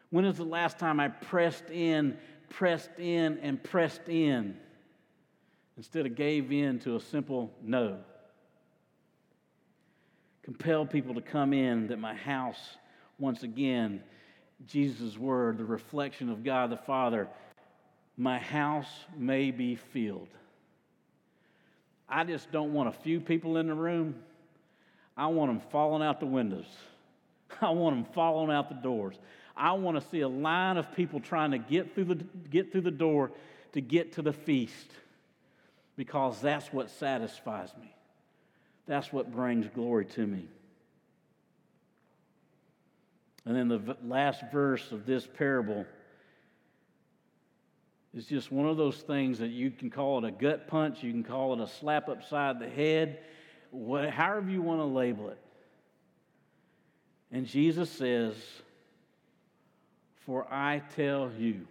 When 0.09 0.25
is 0.25 0.38
the 0.38 0.44
last 0.44 0.79
time 0.79 0.99
I 0.99 1.09
pressed 1.09 1.68
in, 1.68 2.16
pressed 2.49 2.99
in, 2.99 3.38
and 3.40 3.62
pressed 3.62 4.09
in 4.09 4.57
instead 5.77 6.07
of 6.07 6.14
gave 6.14 6.53
in 6.53 6.79
to 6.79 6.97
a 6.97 7.01
simple 7.01 7.53
no? 7.62 7.99
Compel 10.42 10.87
people 10.87 11.12
to 11.12 11.20
come 11.20 11.53
in 11.53 11.88
that 11.88 11.99
my 11.99 12.14
house, 12.14 12.79
once 13.18 13.42
again, 13.42 14.03
Jesus' 14.66 15.18
word, 15.18 15.59
the 15.59 15.66
reflection 15.66 16.31
of 16.31 16.44
God 16.44 16.70
the 16.70 16.79
Father, 16.79 17.29
my 18.16 18.38
house 18.38 18.88
may 19.18 19.51
be 19.51 19.75
filled. 19.75 20.29
I 22.09 22.25
just 22.25 22.51
don't 22.53 22.73
want 22.73 22.88
a 22.88 22.93
few 22.93 23.21
people 23.21 23.57
in 23.57 23.69
the 23.69 23.75
room. 23.75 24.14
I 25.17 25.27
want 25.29 25.51
them 25.51 25.61
falling 25.71 26.03
out 26.03 26.21
the 26.21 26.27
windows. 26.27 26.67
I 27.61 27.71
want 27.71 27.97
them 27.97 28.12
falling 28.12 28.55
out 28.55 28.69
the 28.69 28.75
doors. 28.75 29.17
I 29.57 29.73
want 29.73 30.01
to 30.01 30.09
see 30.11 30.21
a 30.21 30.29
line 30.29 30.77
of 30.77 30.95
people 30.95 31.21
trying 31.21 31.53
to 31.53 31.59
get 31.59 31.95
through 31.95 32.05
the, 32.05 32.25
get 32.51 32.73
through 32.73 32.83
the 32.83 32.90
door 32.90 33.31
to 33.73 33.81
get 33.81 34.14
to 34.14 34.23
the 34.23 34.33
feast 34.33 34.90
because 35.97 36.40
that's 36.40 36.73
what 36.73 36.90
satisfies 36.90 37.71
me. 37.81 37.95
That's 38.87 39.12
what 39.12 39.33
brings 39.33 39.67
glory 39.69 40.07
to 40.07 40.27
me. 40.27 40.49
And 43.47 43.55
then 43.57 43.69
the 43.69 43.97
last 44.03 44.43
verse 44.53 44.90
of 44.90 45.07
this 45.07 45.27
parable 45.27 45.87
is 48.14 48.27
just 48.27 48.53
one 48.53 48.66
of 48.66 48.77
those 48.77 48.98
things 48.98 49.40
that 49.40 49.50
you 49.50 49.70
can 49.70 49.90
call 49.90 50.24
it 50.24 50.29
a 50.29 50.31
gut 50.31 50.68
punch, 50.68 51.03
you 51.03 51.11
can 51.11 51.24
call 51.24 51.53
it 51.53 51.61
a 51.61 51.66
slap 51.66 52.09
upside 52.09 52.61
the 52.61 52.68
head, 52.68 53.18
what, 53.70 54.11
however 54.11 54.48
you 54.48 54.62
want 54.62 54.81
to 54.81 54.85
label 54.85 55.31
it. 55.31 55.38
And 57.33 57.46
Jesus 57.46 57.90
says, 57.90 58.35
For 60.24 60.46
I 60.53 60.81
tell 60.94 61.33
you, 61.37 61.66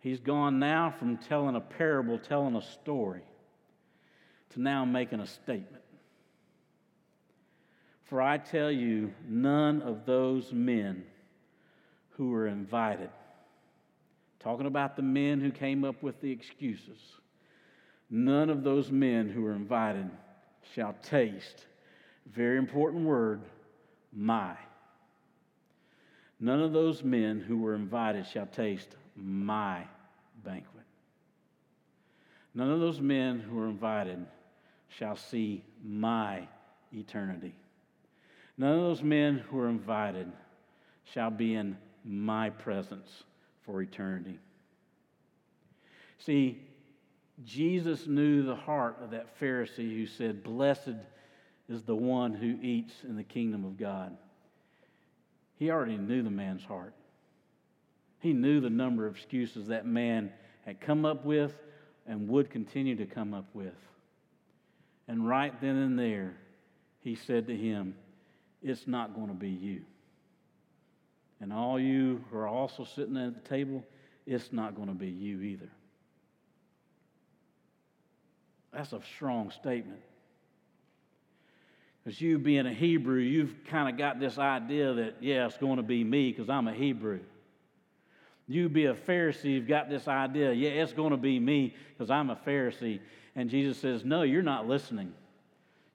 he's 0.00 0.20
gone 0.20 0.58
now 0.58 0.94
from 0.98 1.18
telling 1.18 1.56
a 1.56 1.60
parable, 1.60 2.18
telling 2.18 2.56
a 2.56 2.62
story, 2.62 3.22
to 4.50 4.60
now 4.62 4.86
making 4.86 5.20
a 5.20 5.26
statement. 5.26 5.82
For 8.04 8.22
I 8.22 8.38
tell 8.38 8.70
you, 8.70 9.12
none 9.28 9.82
of 9.82 10.06
those 10.06 10.50
men 10.50 11.04
who 12.12 12.30
were 12.30 12.46
invited, 12.46 13.10
talking 14.40 14.66
about 14.66 14.96
the 14.96 15.02
men 15.02 15.40
who 15.40 15.50
came 15.50 15.84
up 15.84 16.02
with 16.02 16.20
the 16.20 16.30
excuses, 16.30 16.98
none 18.10 18.50
of 18.50 18.62
those 18.62 18.90
men 18.90 19.28
who 19.28 19.42
were 19.42 19.54
invited 19.54 20.08
shall 20.74 20.94
taste, 21.02 21.66
very 22.26 22.58
important 22.58 23.04
word, 23.04 23.40
my. 24.12 24.54
None 26.40 26.60
of 26.60 26.72
those 26.72 27.02
men 27.02 27.40
who 27.40 27.58
were 27.58 27.74
invited 27.74 28.26
shall 28.26 28.46
taste 28.46 28.96
my 29.16 29.82
banquet. 30.44 30.84
None 32.54 32.70
of 32.70 32.80
those 32.80 33.00
men 33.00 33.40
who 33.40 33.56
were 33.56 33.68
invited 33.68 34.24
shall 34.88 35.16
see 35.16 35.64
my 35.84 36.46
eternity. 36.92 37.54
None 38.56 38.72
of 38.72 38.80
those 38.80 39.02
men 39.02 39.38
who 39.38 39.58
are 39.58 39.68
invited 39.68 40.30
shall 41.04 41.30
be 41.30 41.54
in 41.54 41.76
my 42.04 42.50
presence 42.50 43.24
for 43.68 43.82
eternity. 43.82 44.38
See, 46.24 46.58
Jesus 47.44 48.06
knew 48.06 48.42
the 48.42 48.56
heart 48.56 48.96
of 49.02 49.10
that 49.10 49.38
Pharisee 49.38 49.94
who 49.94 50.06
said, 50.06 50.42
Blessed 50.42 50.96
is 51.68 51.82
the 51.82 51.94
one 51.94 52.32
who 52.32 52.58
eats 52.62 52.94
in 53.04 53.16
the 53.16 53.22
kingdom 53.22 53.66
of 53.66 53.76
God. 53.76 54.16
He 55.56 55.70
already 55.70 55.98
knew 55.98 56.22
the 56.22 56.30
man's 56.30 56.64
heart. 56.64 56.94
He 58.20 58.32
knew 58.32 58.60
the 58.60 58.70
number 58.70 59.06
of 59.06 59.16
excuses 59.16 59.66
that 59.66 59.86
man 59.86 60.32
had 60.64 60.80
come 60.80 61.04
up 61.04 61.26
with 61.26 61.52
and 62.06 62.26
would 62.28 62.50
continue 62.50 62.96
to 62.96 63.06
come 63.06 63.34
up 63.34 63.46
with. 63.52 63.76
And 65.08 65.28
right 65.28 65.58
then 65.60 65.76
and 65.76 65.98
there, 65.98 66.36
he 67.00 67.14
said 67.14 67.46
to 67.48 67.56
him, 67.56 67.94
it's 68.62 68.86
not 68.86 69.14
going 69.14 69.28
to 69.28 69.34
be 69.34 69.50
you. 69.50 69.82
And 71.40 71.52
all 71.52 71.78
you 71.78 72.24
who 72.30 72.38
are 72.38 72.48
also 72.48 72.84
sitting 72.84 73.16
at 73.16 73.34
the 73.34 73.48
table, 73.48 73.84
it's 74.26 74.52
not 74.52 74.74
going 74.74 74.88
to 74.88 74.94
be 74.94 75.08
you 75.08 75.40
either. 75.40 75.70
That's 78.72 78.92
a 78.92 79.00
strong 79.16 79.50
statement. 79.50 80.00
Because 82.04 82.20
you 82.20 82.38
being 82.38 82.66
a 82.66 82.72
Hebrew, 82.72 83.20
you've 83.20 83.54
kind 83.68 83.88
of 83.88 83.98
got 83.98 84.18
this 84.20 84.38
idea 84.38 84.94
that, 84.94 85.16
yeah, 85.20 85.46
it's 85.46 85.58
going 85.58 85.76
to 85.76 85.82
be 85.82 86.04
me 86.04 86.30
because 86.30 86.48
I'm 86.48 86.68
a 86.68 86.72
Hebrew. 86.72 87.20
You 88.46 88.68
be 88.68 88.86
a 88.86 88.94
Pharisee, 88.94 89.52
you've 89.52 89.68
got 89.68 89.90
this 89.90 90.08
idea, 90.08 90.52
yeah, 90.52 90.70
it's 90.70 90.94
going 90.94 91.10
to 91.10 91.18
be 91.18 91.38
me 91.38 91.74
because 91.90 92.10
I'm 92.10 92.30
a 92.30 92.36
Pharisee. 92.36 93.00
And 93.36 93.50
Jesus 93.50 93.78
says, 93.78 94.04
no, 94.04 94.22
you're 94.22 94.42
not 94.42 94.66
listening. 94.66 95.12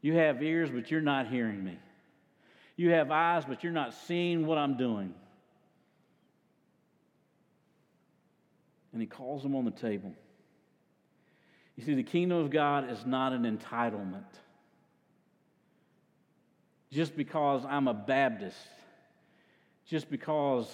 You 0.01 0.15
have 0.15 0.43
ears, 0.43 0.69
but 0.69 0.91
you're 0.91 1.01
not 1.01 1.27
hearing 1.27 1.63
me. 1.63 1.79
You 2.75 2.91
have 2.91 3.10
eyes, 3.10 3.43
but 3.45 3.63
you're 3.63 3.73
not 3.73 3.93
seeing 3.93 4.45
what 4.45 4.58
I'm 4.58 4.77
doing. 4.77 5.13
And 8.93 9.01
he 9.01 9.08
calls 9.08 9.43
them 9.43 9.56
on 9.56 9.65
the 9.65 9.71
table. 9.71 10.13
You 11.75 11.84
see, 11.84 11.95
the 11.95 12.03
kingdom 12.03 12.38
of 12.38 12.51
God 12.51 12.89
is 12.89 13.06
not 13.06 13.34
an 13.34 13.43
entitlement. 13.43 14.23
Just 16.91 17.17
because 17.17 17.65
I'm 17.67 17.88
a 17.88 17.93
Baptist, 17.93 18.56
just 19.88 20.10
because 20.12 20.69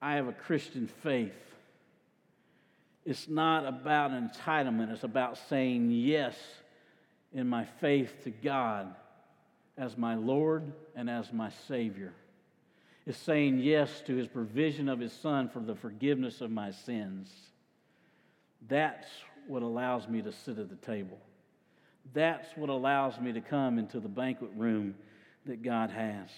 I 0.00 0.14
have 0.14 0.28
a 0.28 0.32
Christian 0.32 0.88
faith, 1.02 1.34
it's 3.04 3.28
not 3.28 3.66
about 3.66 4.12
entitlement. 4.12 4.92
It's 4.92 5.04
about 5.04 5.38
saying 5.48 5.90
yes 5.90 6.36
in 7.32 7.46
my 7.46 7.64
faith 7.80 8.24
to 8.24 8.30
God 8.30 8.94
as 9.76 9.96
my 9.96 10.14
Lord 10.14 10.72
and 10.96 11.08
as 11.08 11.32
my 11.32 11.50
Savior. 11.68 12.12
Is 13.10 13.16
saying 13.16 13.58
yes 13.58 14.02
to 14.06 14.14
his 14.14 14.28
provision 14.28 14.88
of 14.88 15.00
his 15.00 15.12
Son 15.12 15.48
for 15.48 15.58
the 15.58 15.74
forgiveness 15.74 16.40
of 16.40 16.52
my 16.52 16.70
sins. 16.70 17.28
That's 18.68 19.08
what 19.48 19.62
allows 19.62 20.06
me 20.06 20.22
to 20.22 20.30
sit 20.30 20.60
at 20.60 20.68
the 20.70 20.76
table. 20.76 21.18
That's 22.14 22.46
what 22.54 22.70
allows 22.70 23.18
me 23.18 23.32
to 23.32 23.40
come 23.40 23.80
into 23.80 23.98
the 23.98 24.06
banquet 24.06 24.52
room 24.56 24.94
that 25.46 25.60
God 25.60 25.90
has. 25.90 26.28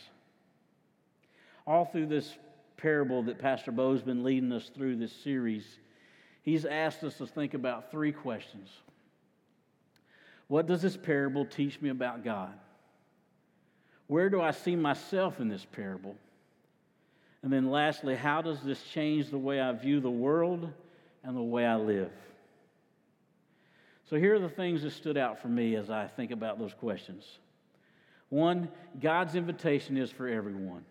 All 1.67 1.85
through 1.85 2.07
this 2.07 2.39
parable 2.79 3.23
that 3.25 3.39
Pastor 3.39 3.71
Bo's 3.71 4.01
been 4.01 4.25
leading 4.25 4.51
us 4.51 4.71
through 4.75 4.97
this 4.97 5.13
series, 5.13 5.79
he's 6.41 6.65
asked 6.65 7.05
us 7.05 7.19
to 7.19 7.27
think 7.27 7.53
about 7.53 7.91
three 7.91 8.13
questions. 8.13 8.71
What 10.49 10.67
does 10.67 10.81
this 10.81 10.97
parable 10.97 11.45
teach 11.45 11.83
me 11.83 11.91
about 11.91 12.25
God? 12.25 12.55
Where 14.07 14.31
do 14.31 14.41
I 14.41 14.53
see 14.53 14.75
myself 14.75 15.39
in 15.39 15.51
this 15.51 15.67
parable? 15.71 16.17
And 17.43 17.53
then 17.53 17.71
lastly, 17.71 18.15
how 18.15 18.43
does 18.43 18.61
this 18.63 18.83
change 18.83 19.31
the 19.31 19.39
way 19.39 19.61
I 19.61 19.73
view 19.73 20.01
the 20.01 20.11
world 20.11 20.71
and 21.25 21.37
the 21.37 21.43
way 21.43 21.67
I 21.67 21.77
live? 21.77 22.13
So 24.09 24.17
here 24.17 24.35
are 24.35 24.39
the 24.39 24.49
things 24.49 24.83
that 24.83 24.93
stood 24.93 25.17
out 25.17 25.41
for 25.41 25.49
me 25.49 25.75
as 25.75 25.91
I 25.91 26.07
think 26.07 26.31
about 26.31 26.59
those 26.59 26.75
questions. 26.75 27.25
One, 28.29 28.69
God's 29.01 29.35
invitation 29.35 29.97
is 29.97 30.11
for 30.11 30.29
everyone. 30.29 30.85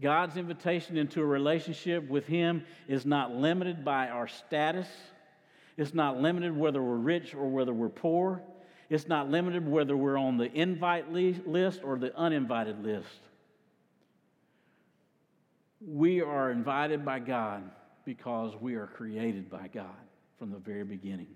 God's 0.00 0.36
invitation 0.36 0.96
into 0.96 1.22
a 1.22 1.24
relationship 1.24 2.08
with 2.08 2.26
Him 2.26 2.64
is 2.86 3.06
not 3.06 3.34
limited 3.34 3.84
by 3.84 4.08
our 4.08 4.28
status. 4.28 4.86
It's 5.76 5.94
not 5.94 6.20
limited 6.20 6.56
whether 6.56 6.82
we're 6.82 6.96
rich 6.96 7.34
or 7.34 7.48
whether 7.48 7.72
we're 7.72 7.88
poor. 7.88 8.42
It's 8.88 9.08
not 9.08 9.30
limited 9.30 9.66
whether 9.66 9.96
we're 9.96 10.18
on 10.18 10.36
the 10.36 10.52
invite 10.52 11.10
list 11.10 11.80
or 11.82 11.98
the 11.98 12.14
uninvited 12.16 12.84
list. 12.84 13.20
We 15.86 16.20
are 16.20 16.50
invited 16.50 17.04
by 17.04 17.20
God 17.20 17.62
because 18.04 18.54
we 18.60 18.74
are 18.74 18.88
created 18.88 19.48
by 19.48 19.68
God 19.68 19.86
from 20.36 20.50
the 20.50 20.58
very 20.58 20.82
beginning. 20.82 21.28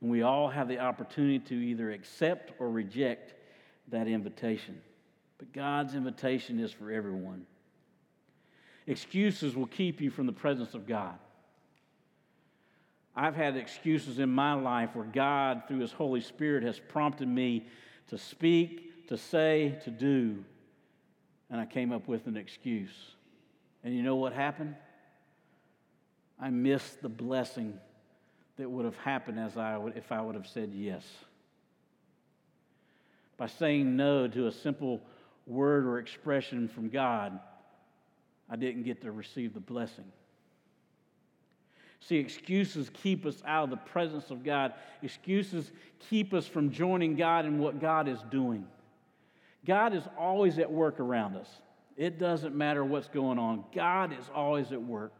And 0.00 0.10
we 0.10 0.22
all 0.22 0.48
have 0.48 0.66
the 0.66 0.80
opportunity 0.80 1.38
to 1.38 1.54
either 1.54 1.92
accept 1.92 2.52
or 2.58 2.68
reject 2.68 3.34
that 3.88 4.08
invitation. 4.08 4.80
But 5.38 5.52
God's 5.52 5.94
invitation 5.94 6.58
is 6.58 6.72
for 6.72 6.90
everyone. 6.90 7.46
Excuses 8.88 9.54
will 9.54 9.66
keep 9.66 10.00
you 10.00 10.10
from 10.10 10.26
the 10.26 10.32
presence 10.32 10.74
of 10.74 10.86
God. 10.86 11.14
I've 13.14 13.36
had 13.36 13.56
excuses 13.56 14.18
in 14.18 14.30
my 14.30 14.54
life 14.54 14.90
where 14.94 15.04
God, 15.04 15.62
through 15.68 15.80
His 15.80 15.92
Holy 15.92 16.20
Spirit, 16.20 16.64
has 16.64 16.80
prompted 16.80 17.28
me 17.28 17.66
to 18.08 18.18
speak, 18.18 19.08
to 19.08 19.16
say, 19.16 19.78
to 19.84 19.90
do, 19.90 20.44
and 21.50 21.60
I 21.60 21.66
came 21.66 21.92
up 21.92 22.08
with 22.08 22.26
an 22.26 22.36
excuse. 22.36 23.14
And 23.88 23.96
you 23.96 24.02
know 24.02 24.16
what 24.16 24.34
happened? 24.34 24.74
I 26.38 26.50
missed 26.50 27.00
the 27.00 27.08
blessing 27.08 27.80
that 28.58 28.70
would 28.70 28.84
have 28.84 28.98
happened 28.98 29.40
as 29.40 29.56
I 29.56 29.78
would, 29.78 29.96
if 29.96 30.12
I 30.12 30.20
would 30.20 30.34
have 30.34 30.46
said 30.46 30.72
yes. 30.74 31.06
By 33.38 33.46
saying 33.46 33.96
no 33.96 34.28
to 34.28 34.46
a 34.46 34.52
simple 34.52 35.00
word 35.46 35.86
or 35.86 35.98
expression 35.98 36.68
from 36.68 36.90
God, 36.90 37.40
I 38.50 38.56
didn't 38.56 38.82
get 38.82 39.00
to 39.00 39.10
receive 39.10 39.54
the 39.54 39.60
blessing. 39.60 40.12
See, 42.00 42.16
excuses 42.16 42.90
keep 42.92 43.24
us 43.24 43.42
out 43.46 43.64
of 43.64 43.70
the 43.70 43.76
presence 43.76 44.30
of 44.30 44.44
God. 44.44 44.74
Excuses 45.00 45.72
keep 46.10 46.34
us 46.34 46.46
from 46.46 46.72
joining 46.72 47.16
God 47.16 47.46
in 47.46 47.58
what 47.58 47.80
God 47.80 48.06
is 48.06 48.18
doing. 48.30 48.66
God 49.64 49.94
is 49.94 50.02
always 50.18 50.58
at 50.58 50.70
work 50.70 51.00
around 51.00 51.36
us. 51.36 51.48
It 51.98 52.20
doesn't 52.20 52.54
matter 52.54 52.84
what's 52.84 53.08
going 53.08 53.40
on, 53.40 53.64
God 53.74 54.12
is 54.12 54.30
always 54.32 54.70
at 54.70 54.80
work. 54.80 55.12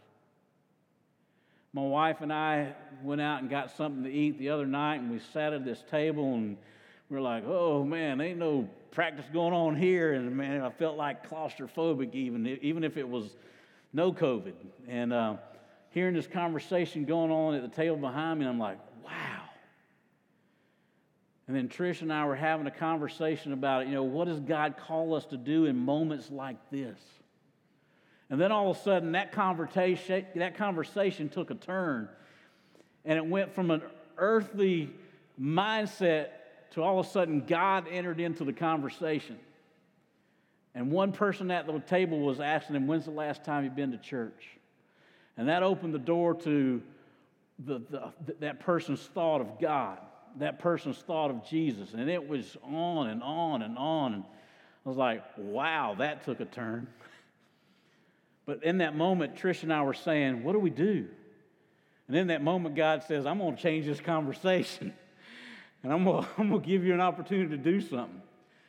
My 1.73 1.83
wife 1.83 2.23
and 2.23 2.33
I 2.33 2.73
went 3.03 3.21
out 3.21 3.43
and 3.43 3.51
got 3.51 3.73
something 3.73 4.05
to 4.05 4.11
eat 4.11 4.39
the 4.39 4.49
other 4.51 4.65
night, 4.65 5.01
and 5.01 5.11
we 5.11 5.19
sat 5.19 5.53
at 5.53 5.65
this 5.65 5.85
table, 5.91 6.35
and 6.35 6.57
we 7.11 7.17
are 7.17 7.21
like, 7.21 7.45
oh 7.47 7.85
man, 7.85 8.21
ain't 8.21 8.39
no 8.39 8.69
practice 8.93 9.27
going 9.33 9.53
on 9.53 9.75
here. 9.75 10.13
And 10.15 10.35
man, 10.37 10.63
I 10.63 10.71
felt 10.71 10.97
like 10.97 11.29
claustrophobic, 11.29 12.15
even, 12.15 12.47
even 12.63 12.85
if 12.85 12.97
it 12.97 13.07
was 13.07 13.37
no 13.93 14.13
COVID. 14.13 14.55
And 14.87 15.13
uh, 15.13 15.35
hearing 15.91 16.15
this 16.15 16.29
conversation 16.29 17.05
going 17.05 17.33
on 17.33 17.55
at 17.55 17.63
the 17.63 17.77
table 17.77 17.97
behind 17.97 18.39
me, 18.39 18.47
I'm 18.47 18.59
like. 18.59 18.79
And 21.49 21.57
then 21.57 21.69
Trish 21.69 22.03
and 22.03 22.13
I 22.13 22.27
were 22.27 22.37
having 22.37 22.67
a 22.67 22.71
conversation 22.71 23.53
about, 23.53 23.83
it. 23.83 23.89
you 23.89 23.95
know, 23.95 24.03
what 24.03 24.27
does 24.27 24.39
God 24.39 24.77
call 24.77 25.15
us 25.15 25.25
to 25.27 25.39
do 25.39 25.65
in 25.65 25.77
moments 25.77 26.31
like 26.31 26.59
this? 26.71 26.99
And 28.31 28.39
then 28.39 28.53
all 28.53 28.71
of 28.71 28.77
a 28.77 28.81
sudden, 28.81 29.13
that 29.13 29.33
conversation, 29.33 30.27
that 30.35 30.59
conversation 30.59 31.31
took 31.31 31.51
a 31.51 31.55
turn. 31.55 32.11
And 33.07 33.17
it 33.17 33.25
went 33.25 33.55
from 33.55 33.71
an 33.71 33.81
earthly 34.19 34.91
mindset 35.41 36.29
to 36.73 36.83
all 36.83 37.01
of 37.01 37.07
a 37.07 37.09
sudden, 37.09 37.45
God 37.47 37.87
entered 37.91 38.21
into 38.21 38.45
the 38.45 38.53
conversation. 38.53 39.39
And 40.75 40.93
one 40.93 41.13
person 41.13 41.51
at 41.51 41.67
the 41.67 41.81
table 41.81 42.21
was 42.21 42.41
asking 42.41 42.77
him, 42.77 42.87
When's 42.87 43.07
the 43.07 43.11
last 43.11 43.43
time 43.43 43.65
you've 43.65 43.75
been 43.75 43.93
to 43.93 43.99
church? 43.99 44.49
And 45.39 45.49
that 45.49 45.63
opened 45.63 45.95
the 45.95 45.99
door 45.99 46.35
to 46.35 46.83
the, 47.59 47.81
the, 47.91 48.13
that 48.41 48.61
person's 48.61 49.01
thought 49.01 49.41
of 49.41 49.59
God, 49.59 49.99
that 50.37 50.59
person's 50.59 50.99
thought 50.99 51.31
of 51.31 51.47
Jesus. 51.47 51.95
And 51.95 52.09
it 52.09 52.27
was 52.27 52.57
on 52.63 53.09
and 53.09 53.23
on 53.23 53.63
and 53.63 53.77
on. 53.77 54.15
And 54.15 54.25
I 54.85 54.89
was 54.89 54.99
like, 54.99 55.23
wow, 55.37 55.97
that 55.99 56.25
took 56.25 56.41
a 56.41 56.45
turn. 56.45 56.89
But 58.47 58.65
in 58.65 58.79
that 58.79 58.97
moment, 58.97 59.35
Trish 59.35 59.63
and 59.63 59.71
I 59.71 59.83
were 59.83 59.93
saying, 59.93 60.43
What 60.43 60.55
do 60.55 60.59
we 60.59 60.71
do? 60.71 61.07
And 62.07 62.17
in 62.17 62.29
that 62.29 62.43
moment, 62.43 62.77
God 62.77 63.05
says, 63.07 63.27
I'm 63.27 63.37
going 63.37 63.55
to 63.57 63.63
change 63.63 63.85
this 63.85 64.01
conversation. 64.01 64.95
And 65.83 65.93
I'm 65.93 66.03
going 66.03 66.27
to 66.51 66.59
give 66.59 66.83
you 66.83 66.93
an 66.93 67.01
opportunity 67.01 67.51
to 67.51 67.57
do 67.57 67.81
something. 67.81 68.21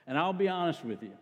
And 0.06 0.16
I'll 0.16 0.32
be 0.32 0.48
honest 0.48 0.86
with 0.86 1.02
you. 1.02 1.14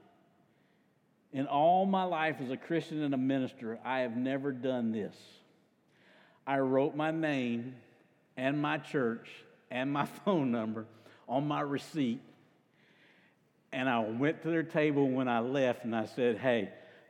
In 1.31 1.45
all 1.45 1.85
my 1.85 2.03
life 2.03 2.37
as 2.41 2.51
a 2.51 2.57
Christian 2.57 3.03
and 3.03 3.13
a 3.13 3.17
minister, 3.17 3.79
I 3.85 3.99
have 3.99 4.17
never 4.17 4.51
done 4.51 4.91
this. 4.91 5.15
I 6.45 6.59
wrote 6.59 6.93
my 6.93 7.11
name 7.11 7.75
and 8.35 8.61
my 8.61 8.79
church 8.79 9.29
and 9.71 9.91
my 9.91 10.05
phone 10.25 10.51
number 10.51 10.85
on 11.27 11.47
my 11.47 11.61
receipt. 11.61 12.21
And 13.71 13.89
I 13.89 13.99
went 13.99 14.43
to 14.43 14.49
their 14.49 14.63
table 14.63 15.09
when 15.09 15.27
I 15.27 15.39
left 15.39 15.83
and 15.83 15.95
I 15.95 16.05
said, 16.05 16.37
Hey, 16.37 16.69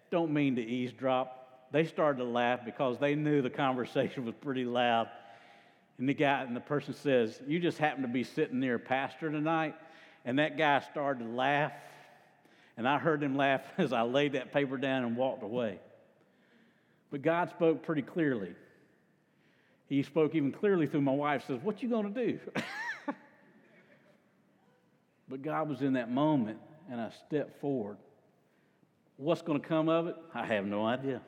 don't 0.10 0.34
mean 0.34 0.56
to 0.56 0.62
eavesdrop 0.62 1.38
they 1.72 1.86
started 1.86 2.20
to 2.20 2.26
laugh 2.26 2.64
because 2.64 2.98
they 2.98 3.16
knew 3.16 3.42
the 3.42 3.50
conversation 3.66 4.26
was 4.26 4.36
pretty 4.36 4.66
loud. 4.66 5.10
And 5.98 6.08
the 6.08 6.14
guy 6.14 6.44
and 6.44 6.56
the 6.56 6.62
person 6.62 6.94
says, 6.94 7.42
You 7.48 7.60
just 7.60 7.78
happen 7.78 8.04
to 8.04 8.08
be 8.08 8.24
sitting 8.24 8.60
near 8.60 8.76
a 8.76 8.80
pastor 8.80 9.32
tonight. 9.32 9.76
And 10.26 10.40
that 10.40 10.58
guy 10.58 10.80
started 10.80 11.24
to 11.24 11.30
laugh. 11.30 11.72
And 12.78 12.88
I 12.88 13.00
heard 13.00 13.24
him 13.24 13.36
laugh 13.36 13.62
as 13.78 13.94
I 13.94 14.04
laid 14.04 14.34
that 14.34 14.54
paper 14.54 14.78
down 14.78 15.04
and 15.04 15.18
walked 15.18 15.44
away. 15.44 15.80
But 17.10 17.22
God 17.22 17.50
spoke 17.50 17.84
pretty 17.84 18.02
clearly. 18.02 18.54
He 19.88 20.04
spoke 20.04 20.36
even 20.36 20.52
clearly 20.52 20.86
through 20.86 21.02
my 21.02 21.14
wife, 21.14 21.46
says, 21.48 21.60
What 21.64 21.82
you 21.82 21.90
gonna 21.90 22.10
do? 22.10 22.40
but 25.30 25.42
God 25.42 25.70
was 25.70 25.82
in 25.82 25.94
that 25.94 26.12
moment, 26.12 26.60
and 26.92 27.00
I 27.00 27.10
stepped 27.28 27.62
forward. 27.62 27.98
What's 29.16 29.42
gonna 29.42 29.60
come 29.60 29.90
of 29.90 30.08
it? 30.08 30.16
I 30.34 30.46
have 30.46 30.66
no 30.66 30.86
idea. 30.86 31.22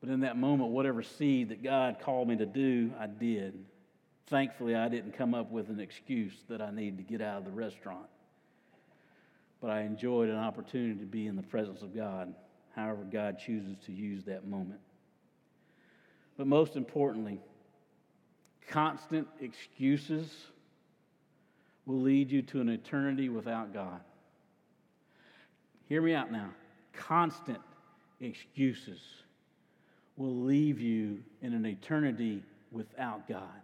But 0.00 0.10
in 0.10 0.20
that 0.20 0.36
moment, 0.36 0.70
whatever 0.70 1.02
seed 1.02 1.50
that 1.50 1.62
God 1.62 1.98
called 2.00 2.28
me 2.28 2.36
to 2.36 2.46
do, 2.46 2.92
I 2.98 3.06
did. 3.06 3.64
Thankfully, 4.28 4.74
I 4.74 4.88
didn't 4.88 5.12
come 5.12 5.34
up 5.34 5.50
with 5.50 5.68
an 5.68 5.80
excuse 5.80 6.32
that 6.48 6.62
I 6.62 6.70
needed 6.70 6.96
to 6.98 7.02
get 7.02 7.20
out 7.20 7.38
of 7.38 7.44
the 7.44 7.50
restaurant. 7.50 8.06
But 9.60 9.70
I 9.70 9.82
enjoyed 9.82 10.30
an 10.30 10.36
opportunity 10.36 10.98
to 11.00 11.04
be 11.06 11.26
in 11.26 11.36
the 11.36 11.42
presence 11.42 11.82
of 11.82 11.94
God, 11.94 12.32
however, 12.74 13.04
God 13.10 13.38
chooses 13.38 13.76
to 13.86 13.92
use 13.92 14.24
that 14.24 14.46
moment. 14.46 14.80
But 16.40 16.46
most 16.46 16.74
importantly, 16.74 17.38
constant 18.66 19.28
excuses 19.42 20.32
will 21.84 22.00
lead 22.00 22.30
you 22.30 22.40
to 22.40 22.62
an 22.62 22.70
eternity 22.70 23.28
without 23.28 23.74
God. 23.74 24.00
Hear 25.86 26.00
me 26.00 26.14
out 26.14 26.32
now. 26.32 26.48
Constant 26.94 27.58
excuses 28.22 29.02
will 30.16 30.34
leave 30.34 30.80
you 30.80 31.18
in 31.42 31.52
an 31.52 31.66
eternity 31.66 32.42
without 32.72 33.28
God. 33.28 33.60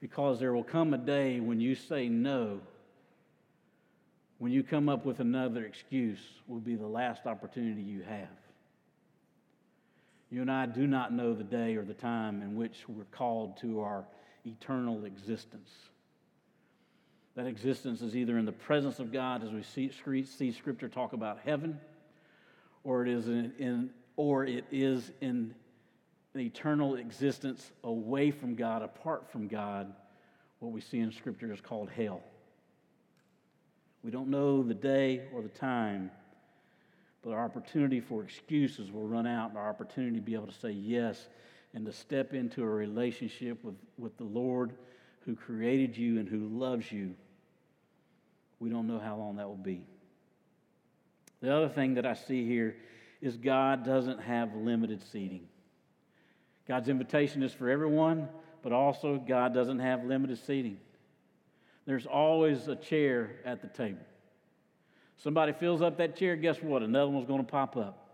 Because 0.00 0.40
there 0.40 0.52
will 0.52 0.64
come 0.64 0.92
a 0.92 0.98
day 0.98 1.38
when 1.38 1.60
you 1.60 1.76
say 1.76 2.08
no, 2.08 2.58
when 4.38 4.50
you 4.50 4.64
come 4.64 4.88
up 4.88 5.06
with 5.06 5.20
another 5.20 5.64
excuse, 5.64 6.18
will 6.48 6.58
be 6.58 6.74
the 6.74 6.84
last 6.84 7.26
opportunity 7.26 7.82
you 7.82 8.02
have. 8.02 8.45
You 10.30 10.42
and 10.42 10.50
I 10.50 10.66
do 10.66 10.86
not 10.86 11.12
know 11.12 11.34
the 11.34 11.44
day 11.44 11.76
or 11.76 11.84
the 11.84 11.94
time 11.94 12.42
in 12.42 12.56
which 12.56 12.88
we're 12.88 13.04
called 13.04 13.56
to 13.58 13.80
our 13.80 14.04
eternal 14.44 15.04
existence. 15.04 15.70
That 17.36 17.46
existence 17.46 18.00
is 18.00 18.16
either 18.16 18.38
in 18.38 18.44
the 18.44 18.52
presence 18.52 18.98
of 18.98 19.12
God, 19.12 19.44
as 19.44 19.50
we 19.50 19.62
see, 19.62 19.90
see 20.24 20.52
Scripture 20.52 20.88
talk 20.88 21.12
about 21.12 21.38
heaven, 21.44 21.78
or 22.82 23.02
it 23.02 23.08
is 23.08 23.28
in, 23.28 23.52
in 23.58 23.90
or 24.16 24.44
it 24.44 24.64
is 24.72 25.12
in 25.20 25.54
an 26.34 26.40
eternal 26.40 26.96
existence 26.96 27.70
away 27.84 28.30
from 28.30 28.54
God, 28.54 28.82
apart 28.82 29.30
from 29.30 29.48
God, 29.48 29.92
what 30.58 30.72
we 30.72 30.80
see 30.80 30.98
in 30.98 31.12
Scripture 31.12 31.52
is 31.52 31.60
called 31.60 31.90
hell. 31.90 32.22
We 34.02 34.10
don't 34.10 34.28
know 34.28 34.62
the 34.62 34.74
day 34.74 35.22
or 35.34 35.42
the 35.42 35.48
time, 35.48 36.10
but 37.26 37.34
our 37.34 37.44
opportunity 37.44 37.98
for 37.98 38.22
excuses 38.22 38.92
will 38.92 39.08
run 39.08 39.26
out, 39.26 39.48
and 39.48 39.58
our 39.58 39.68
opportunity 39.68 40.14
to 40.14 40.22
be 40.22 40.34
able 40.34 40.46
to 40.46 40.54
say 40.60 40.70
yes 40.70 41.26
and 41.74 41.84
to 41.84 41.92
step 41.92 42.32
into 42.32 42.62
a 42.62 42.68
relationship 42.68 43.64
with, 43.64 43.74
with 43.98 44.16
the 44.16 44.24
Lord 44.24 44.74
who 45.24 45.34
created 45.34 45.96
you 45.96 46.20
and 46.20 46.28
who 46.28 46.46
loves 46.46 46.92
you. 46.92 47.16
We 48.60 48.70
don't 48.70 48.86
know 48.86 49.00
how 49.00 49.16
long 49.16 49.36
that 49.36 49.48
will 49.48 49.56
be. 49.56 49.84
The 51.42 51.52
other 51.52 51.68
thing 51.68 51.94
that 51.94 52.06
I 52.06 52.14
see 52.14 52.46
here 52.46 52.76
is 53.20 53.36
God 53.36 53.84
doesn't 53.84 54.20
have 54.20 54.54
limited 54.54 55.02
seating. 55.02 55.48
God's 56.68 56.88
invitation 56.88 57.42
is 57.42 57.52
for 57.52 57.68
everyone, 57.68 58.28
but 58.62 58.70
also 58.70 59.16
God 59.16 59.52
doesn't 59.52 59.80
have 59.80 60.04
limited 60.04 60.38
seating. 60.38 60.78
There's 61.86 62.06
always 62.06 62.68
a 62.68 62.76
chair 62.76 63.40
at 63.44 63.62
the 63.62 63.68
table. 63.68 64.06
Somebody 65.16 65.52
fills 65.52 65.82
up 65.82 65.96
that 65.98 66.16
chair, 66.16 66.36
guess 66.36 66.62
what? 66.62 66.82
Another 66.82 67.10
one's 67.10 67.26
going 67.26 67.44
to 67.44 67.50
pop 67.50 67.76
up. 67.76 68.06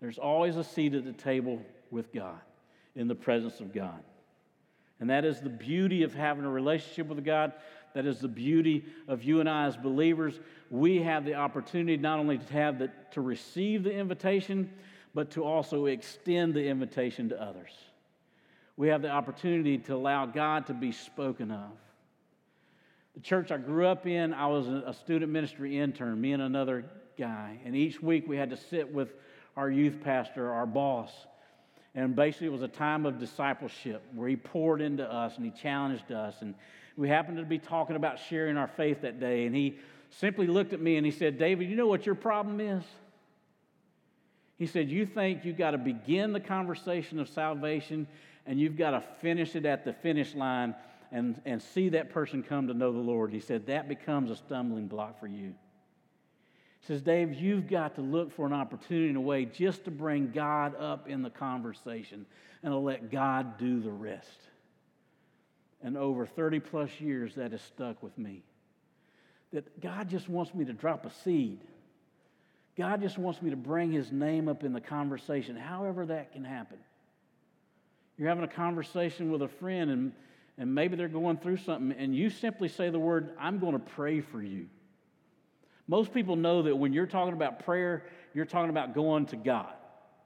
There's 0.00 0.18
always 0.18 0.56
a 0.56 0.64
seat 0.64 0.94
at 0.94 1.04
the 1.04 1.12
table 1.12 1.62
with 1.90 2.12
God, 2.12 2.40
in 2.96 3.08
the 3.08 3.14
presence 3.14 3.60
of 3.60 3.72
God. 3.72 4.02
And 5.00 5.10
that 5.10 5.24
is 5.24 5.40
the 5.40 5.50
beauty 5.50 6.02
of 6.02 6.14
having 6.14 6.44
a 6.44 6.50
relationship 6.50 7.08
with 7.08 7.24
God. 7.24 7.52
That 7.94 8.06
is 8.06 8.18
the 8.20 8.28
beauty 8.28 8.84
of 9.08 9.22
you 9.22 9.40
and 9.40 9.48
I 9.48 9.66
as 9.66 9.76
believers. 9.76 10.38
We 10.70 11.02
have 11.02 11.24
the 11.24 11.34
opportunity 11.34 11.96
not 11.96 12.18
only 12.18 12.38
to 12.38 12.52
have 12.52 12.78
the, 12.78 12.90
to 13.12 13.20
receive 13.20 13.84
the 13.84 13.92
invitation, 13.92 14.70
but 15.14 15.30
to 15.32 15.44
also 15.44 15.86
extend 15.86 16.54
the 16.54 16.66
invitation 16.66 17.28
to 17.28 17.40
others. 17.40 17.70
We 18.76 18.88
have 18.88 19.02
the 19.02 19.10
opportunity 19.10 19.78
to 19.78 19.94
allow 19.94 20.26
God 20.26 20.66
to 20.66 20.74
be 20.74 20.90
spoken 20.90 21.50
of. 21.52 21.70
The 23.14 23.20
church 23.20 23.52
I 23.52 23.58
grew 23.58 23.86
up 23.86 24.06
in, 24.06 24.34
I 24.34 24.46
was 24.48 24.66
a 24.66 24.92
student 24.92 25.30
ministry 25.30 25.78
intern, 25.78 26.20
me 26.20 26.32
and 26.32 26.42
another 26.42 26.84
guy. 27.16 27.58
And 27.64 27.76
each 27.76 28.02
week 28.02 28.26
we 28.26 28.36
had 28.36 28.50
to 28.50 28.56
sit 28.56 28.92
with 28.92 29.14
our 29.56 29.70
youth 29.70 30.00
pastor, 30.02 30.52
our 30.52 30.66
boss. 30.66 31.12
And 31.94 32.16
basically, 32.16 32.48
it 32.48 32.52
was 32.52 32.62
a 32.62 32.68
time 32.68 33.06
of 33.06 33.20
discipleship 33.20 34.02
where 34.14 34.28
he 34.28 34.34
poured 34.34 34.80
into 34.80 35.10
us 35.10 35.36
and 35.36 35.44
he 35.44 35.52
challenged 35.52 36.10
us. 36.10 36.34
And 36.40 36.56
we 36.96 37.08
happened 37.08 37.38
to 37.38 37.44
be 37.44 37.58
talking 37.58 37.94
about 37.94 38.18
sharing 38.18 38.56
our 38.56 38.66
faith 38.66 39.02
that 39.02 39.20
day. 39.20 39.46
And 39.46 39.54
he 39.54 39.78
simply 40.10 40.48
looked 40.48 40.72
at 40.72 40.80
me 40.80 40.96
and 40.96 41.06
he 41.06 41.12
said, 41.12 41.38
David, 41.38 41.70
you 41.70 41.76
know 41.76 41.86
what 41.86 42.06
your 42.06 42.16
problem 42.16 42.60
is? 42.60 42.82
He 44.56 44.66
said, 44.66 44.90
You 44.90 45.06
think 45.06 45.44
you've 45.44 45.56
got 45.56 45.70
to 45.70 45.78
begin 45.78 46.32
the 46.32 46.40
conversation 46.40 47.20
of 47.20 47.28
salvation 47.28 48.08
and 48.46 48.60
you've 48.60 48.76
got 48.76 48.90
to 48.90 49.00
finish 49.20 49.54
it 49.54 49.64
at 49.64 49.84
the 49.84 49.92
finish 49.92 50.34
line 50.34 50.74
and, 51.14 51.40
and 51.46 51.62
see 51.62 51.88
that 51.90 52.10
person 52.10 52.42
come 52.42 52.66
to 52.66 52.74
know 52.74 52.92
the 52.92 52.98
Lord. 52.98 53.32
He 53.32 53.40
said, 53.40 53.66
That 53.66 53.88
becomes 53.88 54.30
a 54.30 54.36
stumbling 54.36 54.88
block 54.88 55.18
for 55.18 55.26
you. 55.26 55.54
He 56.80 56.86
says, 56.86 57.00
Dave, 57.00 57.32
you've 57.32 57.66
got 57.66 57.94
to 57.94 58.02
look 58.02 58.30
for 58.30 58.46
an 58.46 58.52
opportunity 58.52 59.08
in 59.08 59.16
a 59.16 59.20
way 59.20 59.46
just 59.46 59.84
to 59.84 59.90
bring 59.90 60.32
God 60.32 60.74
up 60.78 61.08
in 61.08 61.22
the 61.22 61.30
conversation 61.30 62.26
and 62.62 62.72
to 62.72 62.76
let 62.76 63.10
God 63.10 63.56
do 63.56 63.80
the 63.80 63.90
rest. 63.90 64.28
And 65.82 65.96
over 65.96 66.26
30 66.26 66.60
plus 66.60 66.90
years, 67.00 67.36
that 67.36 67.52
has 67.52 67.62
stuck 67.62 68.02
with 68.02 68.18
me. 68.18 68.42
That 69.52 69.80
God 69.80 70.10
just 70.10 70.28
wants 70.28 70.52
me 70.52 70.66
to 70.66 70.74
drop 70.74 71.06
a 71.06 71.10
seed 71.10 71.60
God 72.76 73.00
just 73.00 73.18
wants 73.18 73.40
me 73.40 73.50
to 73.50 73.56
bring 73.56 73.92
his 73.92 74.10
name 74.10 74.48
up 74.48 74.64
in 74.64 74.72
the 74.72 74.80
conversation, 74.80 75.54
however 75.54 76.06
that 76.06 76.32
can 76.32 76.44
happen. 76.44 76.78
You're 78.18 78.28
having 78.28 78.44
a 78.44 78.48
conversation 78.48 79.30
with 79.30 79.42
a 79.42 79.48
friend, 79.48 79.90
and, 79.90 80.12
and 80.56 80.74
maybe 80.74 80.96
they're 80.96 81.08
going 81.08 81.36
through 81.38 81.56
something, 81.58 81.96
and 81.98 82.14
you 82.14 82.30
simply 82.30 82.68
say 82.68 82.90
the 82.90 82.98
word, 82.98 83.30
I'm 83.38 83.58
going 83.58 83.72
to 83.72 83.78
pray 83.78 84.20
for 84.20 84.42
you. 84.42 84.66
Most 85.86 86.14
people 86.14 86.36
know 86.36 86.62
that 86.62 86.76
when 86.76 86.92
you're 86.92 87.06
talking 87.06 87.34
about 87.34 87.64
prayer, 87.64 88.04
you're 88.32 88.44
talking 88.44 88.70
about 88.70 88.94
going 88.94 89.26
to 89.26 89.36
God, 89.36 89.72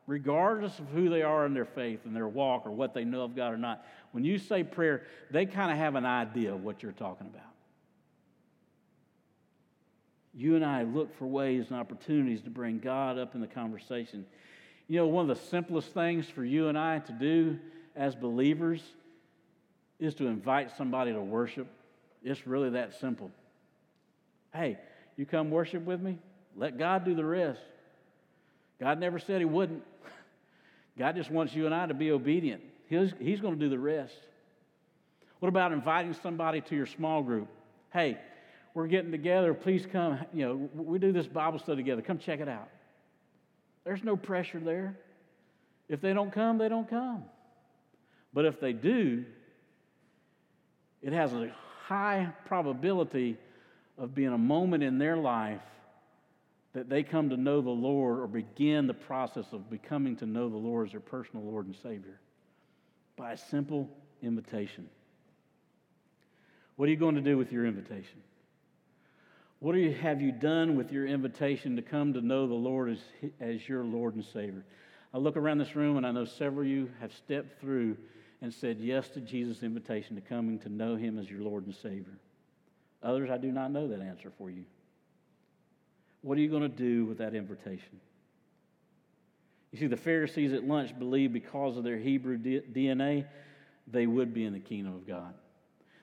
regardless 0.07 0.79
of 0.79 0.89
who 0.89 1.09
they 1.09 1.23
are 1.23 1.47
in 1.47 1.55
their 1.55 1.65
faith 1.65 2.01
and 2.05 2.15
their 2.15 2.29
walk 2.29 2.67
or 2.67 2.71
what 2.71 2.95
they 2.95 3.05
know 3.05 3.23
of 3.23 3.35
God 3.35 3.53
or 3.53 3.57
not. 3.57 3.85
When 4.13 4.25
you 4.25 4.39
say 4.39 4.63
prayer, 4.63 5.03
they 5.31 5.47
kind 5.47 5.73
of 5.73 5.79
have 5.79 5.95
an 5.95 6.07
idea 6.07 6.55
of 6.55 6.63
what 6.63 6.83
you're 6.83 6.93
talking 6.93 7.27
about. 7.27 7.43
You 10.35 10.55
and 10.55 10.65
I 10.65 10.83
look 10.85 11.17
for 11.19 11.27
ways 11.27 11.67
and 11.71 11.81
opportunities 11.81 12.43
to 12.43 12.51
bring 12.51 12.79
God 12.79 13.19
up 13.19 13.35
in 13.35 13.41
the 13.41 13.47
conversation. 13.47 14.25
You 14.87 14.99
know, 14.99 15.07
one 15.09 15.29
of 15.29 15.37
the 15.37 15.45
simplest 15.47 15.93
things 15.93 16.29
for 16.29 16.45
you 16.45 16.69
and 16.69 16.79
I 16.79 17.01
to 17.01 17.13
do 17.13 17.59
as 17.97 18.15
believers 18.15 18.83
is 19.99 20.15
to 20.17 20.27
invite 20.27 20.77
somebody 20.77 21.13
to 21.13 21.21
worship. 21.21 21.67
It's 22.23 22.47
really 22.47 22.71
that 22.71 22.99
simple. 23.01 23.31
Hey, 24.53 24.79
you 25.17 25.27
come 25.27 25.51
worship 25.51 25.85
with 25.85 26.01
me? 26.01 26.19
Let 26.57 26.79
God 26.79 27.05
do 27.05 27.15
the 27.15 27.25
rest. 27.25 27.61
God 28.81 28.99
never 28.99 29.19
said 29.19 29.41
He 29.41 29.45
wouldn't. 29.45 29.83
God 30.99 31.17
just 31.17 31.31
wants 31.31 31.55
you 31.55 31.67
and 31.67 31.75
I 31.75 31.87
to 31.87 31.95
be 31.95 32.11
obedient. 32.11 32.63
He's, 32.89 33.13
he's 33.21 33.41
going 33.41 33.55
to 33.55 33.61
do 33.61 33.69
the 33.69 33.79
rest. 33.79 34.15
What 35.41 35.49
about 35.49 35.73
inviting 35.73 36.15
somebody 36.15 36.61
to 36.63 36.75
your 36.75 36.87
small 36.87 37.23
group? 37.23 37.49
Hey, 37.93 38.19
we're 38.75 38.87
getting 38.87 39.11
together. 39.11 39.55
Please 39.55 39.87
come. 39.91 40.19
You 40.33 40.47
know, 40.47 40.71
we 40.75 40.99
do 40.99 41.13
this 41.13 41.27
Bible 41.27 41.59
study 41.59 41.77
together. 41.77 42.03
Come 42.03 42.19
check 42.19 42.41
it 42.41 42.49
out. 42.49 42.69
There's 43.85 44.03
no 44.03 44.17
pressure 44.17 44.61
there. 44.61 44.99
If 45.89 46.01
they 46.01 46.13
don't 46.13 46.33
come, 46.33 46.59
they 46.59 46.69
don't 46.69 46.89
come. 46.89 47.25
But 48.33 48.45
if 48.45 48.61
they 48.61 48.73
do, 48.73 49.25
it 51.03 51.13
has 51.13 51.33
a 51.33 51.53
high 51.87 52.29
probability 52.47 53.37
of 53.97 54.15
being 54.15 54.33
a 54.33 54.39
moment 54.39 54.83
in 54.83 54.99
their 54.99 55.17
life 55.17 55.61
that 56.75 56.89
they 56.89 57.03
come 57.03 57.31
to 57.31 57.37
know 57.37 57.61
the 57.61 57.71
Lord 57.71 58.21
or 58.21 58.27
begin 58.27 58.87
the 58.87 58.95
process 58.95 59.47
of 59.53 59.71
becoming 59.71 60.17
to 60.17 60.27
know 60.27 60.49
the 60.49 60.57
Lord 60.57 60.87
as 60.87 60.93
their 60.93 61.01
personal 61.01 61.45
Lord 61.45 61.67
and 61.67 61.75
Savior 61.77 62.21
by 63.17 63.33
a 63.33 63.37
simple 63.37 63.89
invitation. 64.23 64.89
What 66.77 66.87
are 66.89 66.93
you 66.93 66.97
going 66.97 67.17
to 67.17 67.21
do 67.21 67.37
with 67.37 67.51
your 67.51 67.67
invitation? 67.67 68.23
What 69.61 69.75
you, 69.75 69.93
have 69.93 70.21
you 70.21 70.31
done 70.31 70.77
with 70.77 70.93
your 70.93 71.07
invitation 71.07 71.75
to 71.75 71.83
come 71.83 72.13
to 72.13 72.21
know 72.21 72.47
the 72.47 72.55
Lord 72.55 72.91
as, 72.91 72.99
as 73.41 73.69
your 73.69 73.83
Lord 73.83 74.15
and 74.15 74.25
Savior? 74.25 74.65
I 75.13 75.19
look 75.19 75.37
around 75.37 75.59
this 75.59 75.75
room 75.75 75.97
and 75.97 76.07
I 76.07 76.13
know 76.13 76.27
several 76.27 76.61
of 76.61 76.69
you 76.69 76.91
have 77.01 77.13
stepped 77.13 77.61
through 77.61 77.97
and 78.41 78.53
said 78.53 78.79
yes 78.81 79.09
to 79.11 79.21
Jesus' 79.21 79.63
invitation 79.63 80.17
to 80.17 80.23
coming 80.23 80.59
to 80.61 80.69
know 80.69 80.97
Him 80.97 81.19
as 81.19 81.31
your 81.31 81.41
Lord 81.41 81.67
and 81.67 81.75
Savior. 81.75 82.19
Others, 83.03 83.31
I 83.31 83.39
do 83.39 83.53
not 83.53 83.71
know 83.71 83.89
that 83.89 84.01
answer 84.01 84.33
for 84.39 84.51
you. 84.51 84.65
What 86.23 86.39
are 86.39 86.41
you 86.41 86.51
going 86.51 86.63
to 86.63 86.69
do 86.69 87.07
with 87.07 87.19
that 87.19 87.35
invitation? 87.35 88.01
You 89.73 89.79
see, 89.79 89.87
the 89.87 89.97
Pharisees 89.97 90.53
at 90.53 90.65
lunch 90.65 90.99
believed 90.99 91.33
because 91.33 91.77
of 91.77 91.85
their 91.85 91.99
Hebrew 91.99 92.39
DNA, 92.39 93.27
they 93.87 94.07
would 94.07 94.33
be 94.33 94.45
in 94.45 94.53
the 94.53 94.61
kingdom 94.61 94.95
of 94.95 95.07
God. 95.07 95.35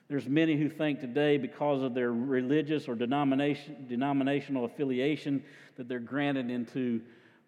There's 0.08 0.28
many 0.28 0.56
who 0.56 0.68
think 0.68 1.00
today, 1.00 1.36
because 1.36 1.82
of 1.82 1.92
their 1.92 2.12
religious 2.12 2.86
or 2.86 2.94
denomination, 2.94 3.86
denominational 3.88 4.64
affiliation, 4.64 5.42
that 5.76 5.88
they're 5.88 5.98
granted 5.98 6.48
into 6.48 7.00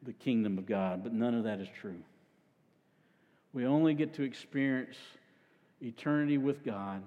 the 0.03 0.13
kingdom 0.13 0.59
of 0.59 0.67
God, 0.67 1.03
but 1.05 1.13
none 1.13 1.35
of 1.35 1.45
that 1.45 1.61
is 1.61 1.69
true. 1.81 2.03
We 3.53 3.67
only 3.67 3.95
get 3.95 4.15
to 4.15 4.23
experience 4.23 4.97
eternity 5.81 6.39
with 6.39 6.65
God 6.65 7.03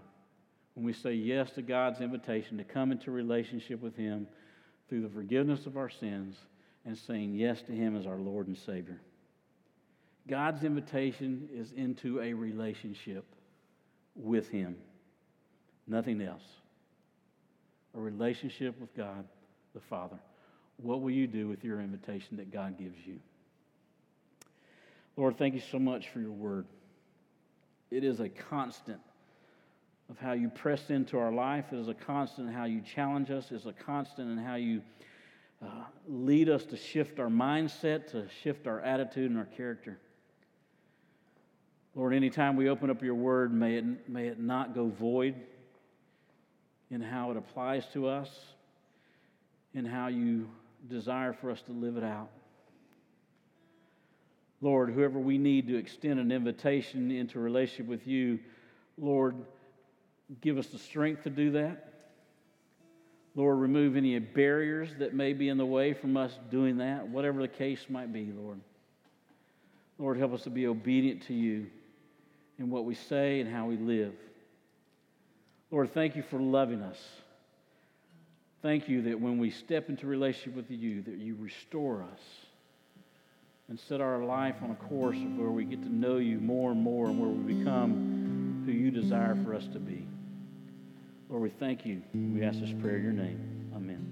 when 0.73 0.85
we 0.85 0.93
say 0.93 1.13
yes 1.13 1.51
to 1.51 1.61
God's 1.61 2.01
invitation 2.01 2.57
to 2.57 2.63
come 2.63 2.91
into 2.91 3.11
relationship 3.11 3.81
with 3.81 3.95
Him 3.95 4.27
through 4.89 5.01
the 5.01 5.09
forgiveness 5.09 5.65
of 5.65 5.77
our 5.77 5.89
sins 5.89 6.37
and 6.85 6.97
saying 6.97 7.35
yes 7.35 7.61
to 7.63 7.71
Him 7.71 7.95
as 7.95 8.07
our 8.07 8.17
Lord 8.17 8.47
and 8.47 8.57
Savior. 8.57 8.99
God's 10.27 10.63
invitation 10.63 11.49
is 11.53 11.71
into 11.73 12.21
a 12.21 12.33
relationship 12.33 13.25
with 14.15 14.49
Him, 14.49 14.75
nothing 15.87 16.21
else. 16.21 16.43
A 17.95 17.99
relationship 17.99 18.79
with 18.79 18.95
God 18.95 19.25
the 19.73 19.81
Father. 19.81 20.17
What 20.77 21.01
will 21.01 21.11
you 21.11 21.27
do 21.27 21.47
with 21.47 21.63
your 21.63 21.81
invitation 21.81 22.37
that 22.37 22.51
God 22.51 22.77
gives 22.77 22.97
you? 23.05 23.19
Lord, 25.17 25.37
thank 25.37 25.53
you 25.53 25.61
so 25.71 25.79
much 25.79 26.09
for 26.09 26.19
your 26.19 26.31
word. 26.31 26.65
It 27.89 28.03
is 28.03 28.19
a 28.19 28.29
constant 28.29 29.01
of 30.09 30.17
how 30.17 30.33
you 30.33 30.49
press 30.49 30.89
into 30.89 31.17
our 31.17 31.31
life. 31.31 31.65
It 31.71 31.79
is 31.79 31.87
a 31.87 31.93
constant 31.93 32.47
in 32.47 32.53
how 32.53 32.65
you 32.65 32.81
challenge 32.81 33.29
us. 33.31 33.51
It 33.51 33.55
is 33.55 33.65
a 33.65 33.73
constant 33.73 34.31
in 34.31 34.37
how 34.37 34.55
you 34.55 34.81
uh, 35.61 35.83
lead 36.07 36.49
us 36.49 36.65
to 36.65 36.77
shift 36.77 37.19
our 37.19 37.27
mindset, 37.27 38.07
to 38.11 38.27
shift 38.41 38.67
our 38.67 38.81
attitude 38.81 39.29
and 39.29 39.39
our 39.39 39.45
character. 39.45 39.99
Lord, 41.93 42.13
anytime 42.13 42.55
we 42.55 42.69
open 42.69 42.89
up 42.89 43.03
your 43.03 43.15
word, 43.15 43.53
may 43.53 43.75
it, 43.75 44.09
may 44.09 44.27
it 44.27 44.39
not 44.39 44.73
go 44.73 44.87
void 44.87 45.35
in 46.89 47.01
how 47.01 47.31
it 47.31 47.37
applies 47.37 47.85
to 47.93 48.07
us, 48.07 48.29
in 49.73 49.85
how 49.85 50.07
you 50.07 50.49
desire 50.89 51.33
for 51.33 51.51
us 51.51 51.61
to 51.63 51.73
live 51.73 51.97
it 51.97 52.03
out. 52.03 52.29
Lord, 54.61 54.91
whoever 54.91 55.19
we 55.19 55.37
need 55.37 55.67
to 55.67 55.77
extend 55.77 56.19
an 56.19 56.31
invitation 56.31 57.09
into 57.11 57.39
relationship 57.39 57.87
with 57.87 58.05
you, 58.05 58.39
Lord, 58.97 59.35
give 60.41 60.57
us 60.57 60.67
the 60.67 60.77
strength 60.77 61.23
to 61.23 61.29
do 61.31 61.51
that. 61.51 61.87
Lord, 63.33 63.59
remove 63.59 63.95
any 63.95 64.17
barriers 64.19 64.89
that 64.99 65.13
may 65.13 65.33
be 65.33 65.49
in 65.49 65.57
the 65.57 65.65
way 65.65 65.93
from 65.93 66.15
us 66.15 66.37
doing 66.51 66.77
that, 66.77 67.07
whatever 67.07 67.41
the 67.41 67.47
case 67.47 67.85
might 67.89 68.13
be, 68.13 68.31
Lord. 68.37 68.59
Lord, 69.97 70.17
help 70.17 70.33
us 70.33 70.43
to 70.43 70.49
be 70.49 70.67
obedient 70.67 71.23
to 71.27 71.33
you 71.33 71.67
in 72.59 72.69
what 72.69 72.85
we 72.85 72.93
say 72.93 73.39
and 73.39 73.51
how 73.51 73.65
we 73.65 73.77
live. 73.77 74.13
Lord, 75.71 75.93
thank 75.93 76.15
you 76.15 76.23
for 76.23 76.39
loving 76.39 76.81
us. 76.81 76.99
Thank 78.61 78.89
you 78.89 79.03
that 79.03 79.19
when 79.19 79.39
we 79.39 79.49
step 79.49 79.89
into 79.89 80.05
relationship 80.05 80.55
with 80.55 80.69
you, 80.69 81.01
that 81.03 81.17
you 81.17 81.35
restore 81.39 82.03
us 82.03 82.19
and 83.71 83.79
set 83.87 84.01
our 84.01 84.21
life 84.21 84.55
on 84.61 84.71
a 84.71 84.75
course 84.75 85.15
of 85.15 85.37
where 85.37 85.49
we 85.49 85.63
get 85.63 85.81
to 85.81 85.87
know 85.87 86.17
you 86.17 86.41
more 86.41 86.71
and 86.71 86.81
more 86.81 87.05
and 87.05 87.17
where 87.17 87.29
we 87.29 87.53
become 87.53 88.63
who 88.65 88.71
you 88.73 88.91
desire 88.91 89.33
for 89.45 89.55
us 89.55 89.65
to 89.71 89.79
be. 89.79 90.05
Lord, 91.29 91.43
we 91.43 91.51
thank 91.51 91.85
you. 91.85 92.01
We 92.13 92.43
ask 92.43 92.59
this 92.59 92.73
prayer 92.81 92.97
in 92.97 93.03
your 93.03 93.13
name. 93.13 93.71
Amen. 93.73 94.11